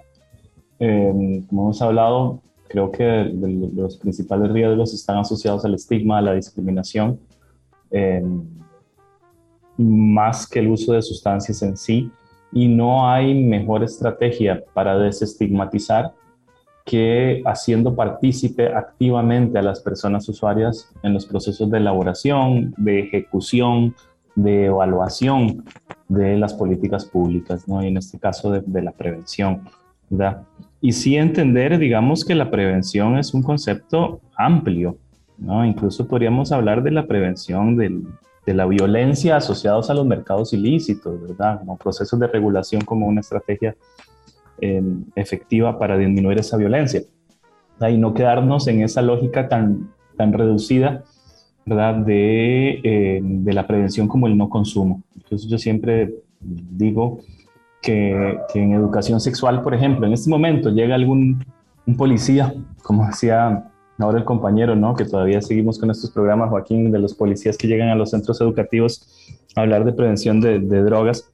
[0.78, 3.30] eh, como hemos hablado, creo que
[3.74, 7.20] los principales riesgos están asociados al estigma, a la discriminación,
[7.90, 8.24] eh,
[9.76, 12.10] más que el uso de sustancias en sí.
[12.52, 16.14] Y no hay mejor estrategia para desestigmatizar
[16.86, 23.96] que haciendo partícipe activamente a las personas usuarias en los procesos de elaboración, de ejecución,
[24.36, 25.64] de evaluación
[26.08, 27.82] de las políticas públicas, ¿no?
[27.82, 29.62] Y en este caso de, la prevención,
[30.08, 30.42] ¿verdad?
[30.80, 34.96] Y sí entender, digamos, que la prevención es un concepto amplio,
[35.38, 35.66] ¿no?
[35.66, 38.04] Incluso podríamos hablar de la prevención del,
[38.46, 41.58] de la violencia asociados a los mercados ilícitos, ¿verdad?
[41.58, 43.74] Como procesos de regulación como una estrategia
[44.60, 44.82] eh,
[45.14, 47.02] efectiva para disminuir esa violencia.
[47.88, 51.04] Y no quedarnos en esa lógica tan, tan reducida
[51.66, 51.96] ¿verdad?
[51.96, 55.02] De, eh, de la prevención como el no consumo.
[55.16, 57.20] Entonces yo siempre digo
[57.82, 61.44] que, que, en educación sexual, por ejemplo, en este momento llega algún
[61.86, 62.52] un policía,
[62.82, 64.94] como decía ahora el compañero, ¿no?
[64.94, 68.40] Que todavía seguimos con estos programas, Joaquín, de los policías que llegan a los centros
[68.40, 69.08] educativos
[69.54, 71.30] a hablar de prevención de, drogas.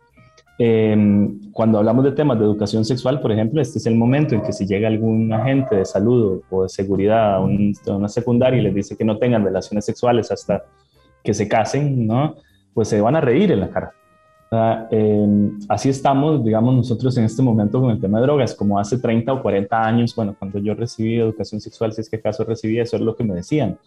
[0.65, 4.43] Em, cuando hablamos de temas de educación sexual, por ejemplo, este es el momento en
[4.43, 8.73] que si llega algún agente de salud o de seguridad a, una secundaria y les
[8.73, 10.63] dice que no tengan relaciones sexuales hasta
[11.25, 12.37] que se casen, ¿no?
[12.75, 13.93] Pues se van a reír en la cara.
[14.93, 18.99] Em, así estamos, digamos, nosotros en este momento con el tema de drogas, como hace
[18.99, 22.79] 30 o 40 años, bueno, cuando yo recibí educación sexual, si es que acaso recibí,
[22.79, 23.79] eso es lo que me decían,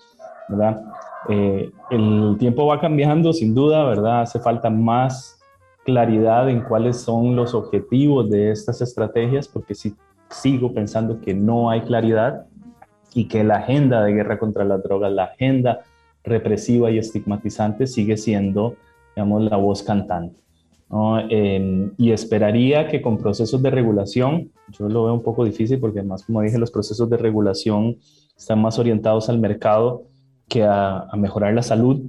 [0.50, 0.82] ¿verdad?
[1.30, 4.24] Eh, el tiempo va cambiando, sin duda, ¿verdad?
[4.24, 5.36] Hace falta más
[5.86, 9.96] claridad en cuáles son los objetivos de estas estrategias, porque si
[10.30, 12.48] sigo pensando que no hay claridad
[13.14, 15.82] y que la agenda de guerra contra las drogas, la agenda
[16.24, 18.76] represiva y estigmatizante sigue siendo,
[19.16, 20.36] digamos, la voz cantante.
[21.30, 26.00] Em, y esperaría que con procesos de regulación, yo lo veo un poco difícil porque
[26.00, 27.98] además, como dije, los procesos de regulación
[28.36, 30.04] están más orientados al mercado
[30.48, 32.02] que a, mejorar la salud,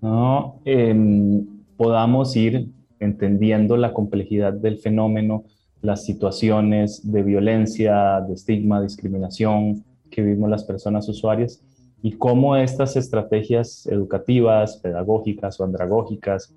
[0.00, 0.60] ¿no?
[0.64, 1.46] Em,
[1.76, 2.68] podamos ir
[3.02, 5.44] entendiendo la complejidad del fenómeno,
[5.80, 11.62] las situaciones de violencia, de estigma, discriminación que vivimos las personas usuarias
[12.02, 16.54] y cómo estas estrategias educativas, pedagógicas o andragógicas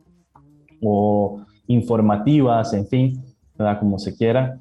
[0.81, 3.23] o informativas, en fin,
[3.79, 4.59] como se quiera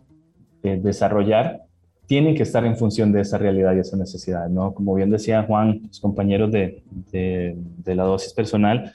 [0.63, 1.63] eh, desarrollar,
[2.07, 4.75] tienen que estar en función de esa realidad y esa necesidad, ¿no?
[4.75, 8.93] Como bien decía Juan, los compañeros de, de, la dosis personal,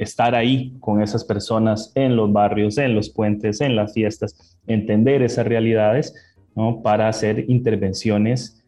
[0.00, 5.20] estar ahí con esas personas en los barrios, en los puentes, en las fiestas, entender
[5.22, 6.14] esas realidades,
[6.56, 6.80] ¿no?
[6.82, 8.64] Para hacer intervenciones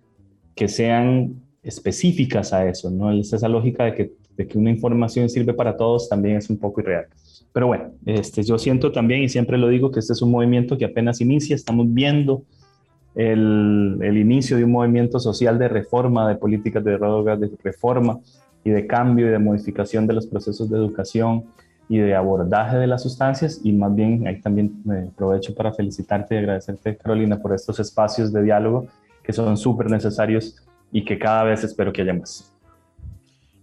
[0.54, 3.10] que sean específicas a eso, ¿no?
[3.12, 6.82] Esa lógica de que, de que una información sirve para todos también es un poco
[6.82, 7.06] irreal.
[7.54, 10.76] Pero bueno, este, yo siento también, y siempre lo digo, que este es un movimiento
[10.76, 12.42] que apenas inicia, estamos viendo
[13.14, 18.20] el, el inicio de un movimiento social de reforma de políticas de drogas, de reforma
[18.64, 21.44] y de cambio y de modificación de los procesos de educación
[21.88, 26.34] y de abordaje de las sustancias y más bien ahí también me aprovecho para felicitarte
[26.34, 28.86] y agradecerte Carolina por estos espacios de diálogo
[29.22, 30.56] que son súper necesarios
[30.90, 32.52] y que cada vez espero que haya más.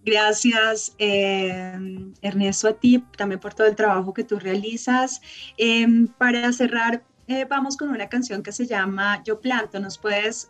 [0.06, 5.22] Gracias, eh, Ernesto, a ti también por todo el trabajo que tú realizas.
[5.58, 9.80] Em, para cerrar, eh, vamos con una canción que se llama Yo Planto.
[9.80, 10.50] ¿Nos puedes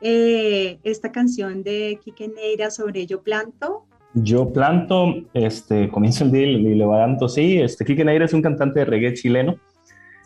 [0.00, 3.86] eh, esta canción de Quique Neira sobre Yo Planto?
[4.14, 8.42] Yo planto, este, comienzo el día y le levanto, sí, este, Quique Neira es un
[8.42, 9.56] cantante de reggae chileno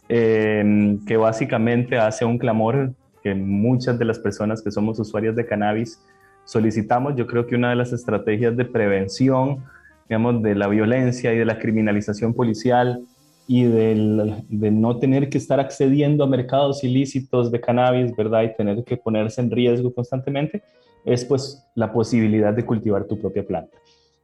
[0.08, 5.44] em, que básicamente hace un clamor que muchas de las personas que somos usuarias de
[5.44, 6.00] cannabis
[6.44, 9.64] solicitamos, yo creo que una de las estrategias de prevención,
[10.08, 13.04] digamos, de la violencia y de la criminalización policial
[13.46, 18.42] y del, de no tener que estar accediendo a mercados ilícitos de cannabis, ¿verdad?
[18.42, 20.62] Y tener que ponerse en riesgo constantemente,
[21.04, 23.76] es pues la posibilidad de cultivar tu propia planta.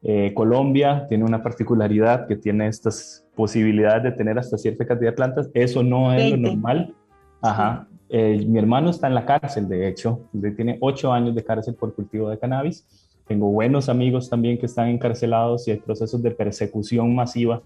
[0.02, 5.16] Eh, Colombia tiene una particularidad que tiene estas posibilidades de tener hasta cierta cantidad de
[5.16, 5.50] plantas.
[5.52, 6.94] Eso no es lo normal.
[7.42, 7.86] Ajá.
[8.08, 10.22] Eh, mi hermano está en la cárcel, de hecho,
[10.56, 12.84] tiene ocho años de cárcel por cultivo de cannabis.
[13.28, 17.62] Tengo buenos amigos también que están encarcelados y hay procesos de persecución masiva.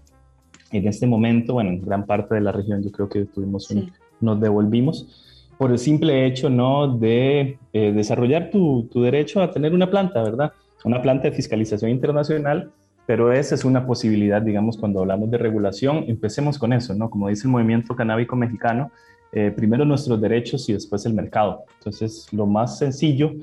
[0.71, 3.73] En este momento, bueno, en gran parte de la región yo creo que tuvimos
[4.21, 9.73] nos devolvimos por el simple hecho no de eh, desarrollar tu, tu derecho a tener
[9.73, 10.51] una planta, ¿verdad?
[10.83, 12.71] Una planta de fiscalización internacional
[13.05, 17.09] pero esa es una posibilidad, digamos, cuando hablamos de regulación, empecemos con eso, ¿no?
[17.09, 18.91] Como dice el movimiento canábico mexicano,
[19.31, 21.65] eh, primero nuestros derechos y después el mercado.
[21.77, 23.33] Entonces, lo más sencillo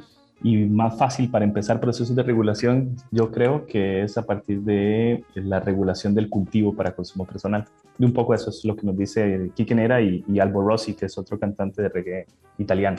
[0.43, 5.25] y más fácil para empezar procesos de regulación, yo creo que es a partir de
[5.35, 7.67] la regulación del cultivo para consumo personal.
[7.99, 10.95] Y un poco eso es lo que nos dice Kike Nera y, y Albo Rossi,
[10.95, 12.27] que es otro cantante de reggae
[12.59, 12.99] italiano.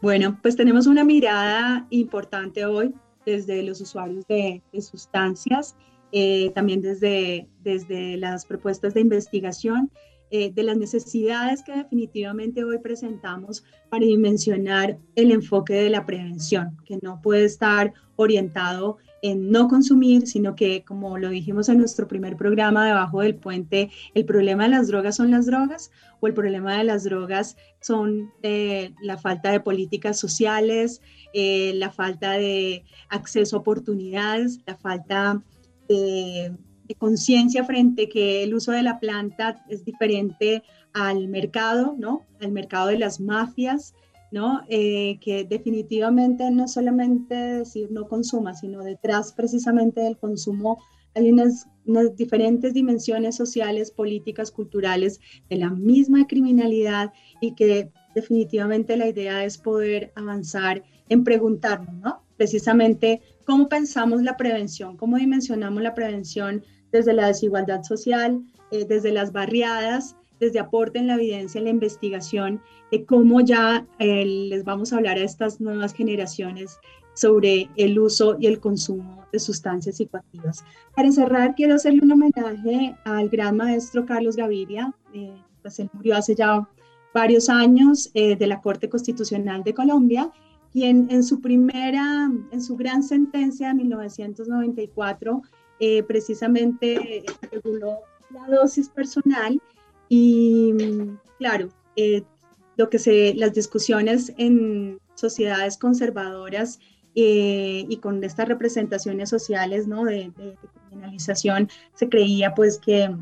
[0.00, 2.94] Bueno, pues tenemos una mirada importante hoy
[3.24, 5.76] desde los usuarios de, sustancias,
[6.12, 9.90] eh, también desde, desde las propuestas de investigación
[10.36, 16.76] eh, de las necesidades que definitivamente hoy presentamos para dimensionar el enfoque de la prevención,
[16.84, 22.08] que no puede estar orientado en no consumir, sino que, como lo dijimos en nuestro
[22.08, 26.34] primer programa debajo del puente, el problema de las drogas son las drogas o el
[26.34, 31.00] problema de las drogas son eh, la falta de políticas sociales,
[31.32, 35.44] eh, la falta de acceso a oportunidades, la falta
[35.88, 40.62] de de conciencia frente que el uso de la planta es diferente
[40.92, 42.24] al mercado, ¿no?
[42.40, 43.94] Al mercado de las mafias,
[44.30, 44.62] ¿no?
[44.68, 50.78] Eh, que definitivamente no solamente decir no consuma, sino detrás precisamente del consumo
[51.14, 58.96] hay unas, unas, diferentes dimensiones sociales, políticas, culturales de la misma criminalidad y que definitivamente
[58.96, 62.22] la idea es poder avanzar en preguntarnos, ¿no?
[62.36, 66.64] Precisamente cómo pensamos la prevención, cómo dimensionamos la prevención
[66.94, 68.40] desde la desigualdad social,
[68.70, 72.60] eh, desde las barriadas, desde aporte en la evidencia, en la investigación,
[72.92, 76.78] de cómo ya eh, les vamos a hablar a estas nuevas generaciones
[77.14, 80.64] sobre el uso y el consumo de sustancias psicoactivas.
[80.94, 86.16] Para cerrar, quiero hacerle un homenaje al gran maestro Carlos Gaviria, eh, pues él murió
[86.16, 86.68] hace ya
[87.12, 90.30] varios años eh, de la Corte Constitucional de Colombia,
[90.72, 95.42] quien en su primera, en su gran sentencia de 1994,
[95.80, 98.00] eh, precisamente reguló
[98.30, 99.60] la dosis personal
[100.08, 100.72] y,
[101.38, 101.68] claro,
[102.76, 106.78] lo que se, las discusiones en sociedades conservadoras
[107.14, 110.04] eh, y con estas representaciones sociales ¿no?
[110.04, 110.32] de,
[110.88, 113.14] criminalización, se creía pues que,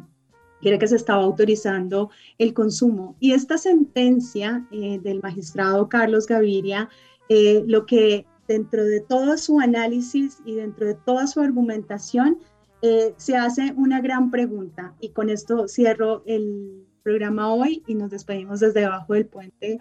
[0.62, 3.16] que, que se estaba autorizando el consumo.
[3.20, 6.88] Y esta sentencia eh, del magistrado Carlos Gaviria,
[7.28, 12.38] eh, lo que dentro de todo su análisis y dentro de toda su argumentación,
[13.16, 14.94] se hace una gran pregunta.
[15.00, 19.78] Y con esto cierro el programa hoy y nos despedimos desde debajo del puente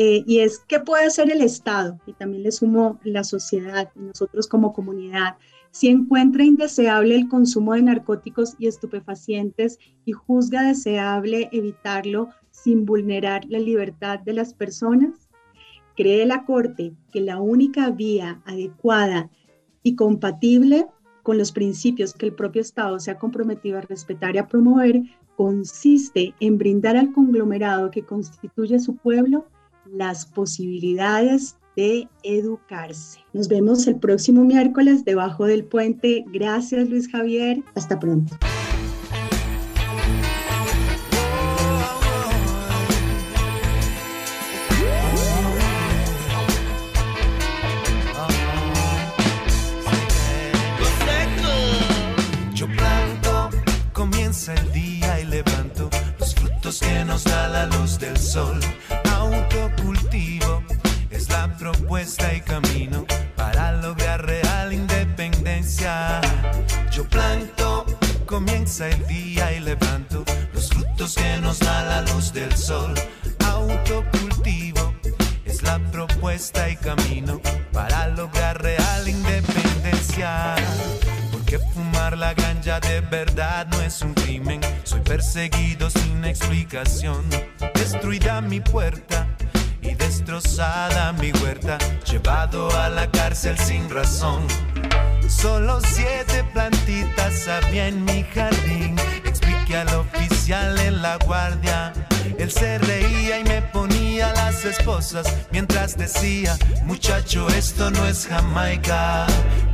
[0.00, 4.46] eh, y es qué puede hacer el Estado, y también le sumo la sociedad, nosotros
[4.46, 5.36] como comunidad,
[5.72, 13.44] si encuentra indeseable el consumo de narcóticos y estupefacientes y juzga deseable evitarlo sin vulnerar
[13.46, 15.27] la libertad de las personas.
[15.98, 19.30] ¿Cree la Corte que la única vía adecuada
[19.82, 20.86] y compatible
[21.24, 25.02] con los principios que el propio Estado se ha comprometido a respetar y a promover
[25.36, 29.46] consiste en brindar al conglomerado que constituye su pueblo
[29.86, 33.18] las posibilidades de educarse.
[33.32, 36.24] Nos vemos el próximo miércoles debajo del puente.
[36.32, 37.64] Gracias Luis Javier.
[37.74, 38.36] Hasta pronto.
[56.80, 58.60] Que nos da la luz del sol
[59.18, 60.62] autocultivo
[61.10, 63.04] es la propuesta y camino
[63.36, 66.20] para lograr real independencia.
[66.90, 67.84] Yo planto,
[68.26, 72.94] comienza el día y levanto los frutos que nos da la luz del sol.
[73.46, 74.94] Autocultivo
[75.44, 77.40] es la propuesta y camino
[77.72, 80.54] para lograr real independencia.
[81.48, 84.60] Porque fumar la ganja de verdad no es un crimen.
[84.84, 87.24] Soy perseguido sin explicación.
[87.72, 89.26] Destruida mi puerta
[89.80, 91.78] y destrozada mi huerta.
[92.04, 94.46] Llevado a la cárcel sin razón.
[95.26, 98.96] Solo siete plantitas había en mi jardín.
[99.68, 101.92] Expliqué al oficial en la guardia.
[102.38, 109.26] Él se reía y me ponía las esposas mientras decía, muchacho, esto no es Jamaica.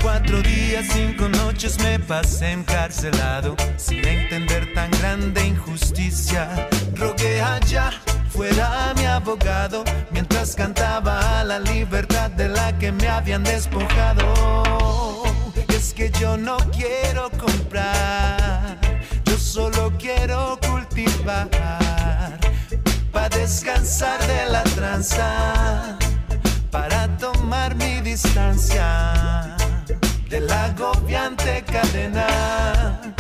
[0.03, 6.69] Cuatro días, cinco noches me pasé encarcelado sin entender tan grande injusticia.
[6.97, 7.93] Rogué allá
[8.35, 14.25] fuera mi abogado mientras cantaba la libertad de la que me habían despojado.
[15.69, 18.74] Es que yo no quiero comprar,
[19.55, 21.49] solo quiero cultivar
[23.13, 25.97] para descansar de la tranza,
[26.73, 29.57] para tomar mi distancia
[30.29, 33.15] de la agobiante cadena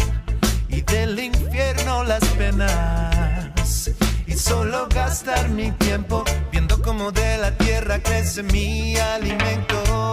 [0.69, 3.93] y del infierno las penas.
[4.27, 10.13] Y solo gastar mi tiempo viendo cómo de la tierra crece mi alimento.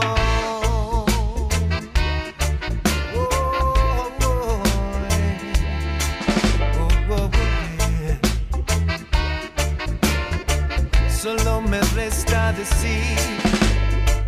[11.21, 13.15] Solo me resta decir,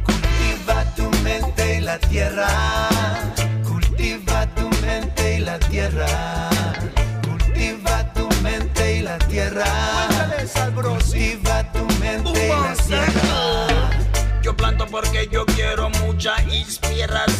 [0.04, 2.48] cultiva tu mente y la tierra,
[3.68, 6.50] cultiva tu mente y la tierra,
[7.28, 9.66] cultiva tu mente y la tierra,
[10.76, 13.68] cultiva tu mente y la tierra.
[14.44, 17.33] Yo planto porque yo quiero mucha inspiración.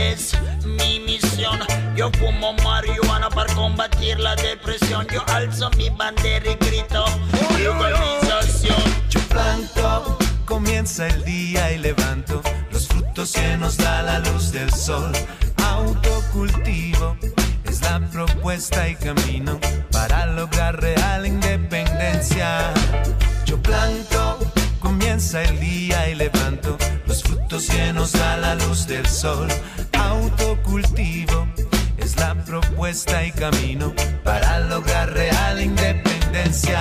[0.00, 0.32] Es
[0.64, 1.60] mi misión.
[1.94, 5.06] Yo fumo marihuana para combatir la depresión.
[5.12, 7.04] Yo alzo mi bandera y grito
[7.58, 8.82] legalización.
[9.08, 12.42] Yo planto, comienza el día y levanto
[12.72, 15.12] los frutos que nos da la luz del sol.
[15.62, 17.16] Autocultivo
[17.64, 19.58] es la propuesta y camino
[19.92, 22.72] para lograr real independencia.
[23.44, 24.38] Yo planto
[24.80, 26.78] comienza el día y levanto
[27.60, 29.48] frutos que nos da la luz del sol.
[29.92, 31.46] Autocultivo
[31.98, 33.92] es la propuesta y camino
[34.24, 36.80] para lograr real independencia.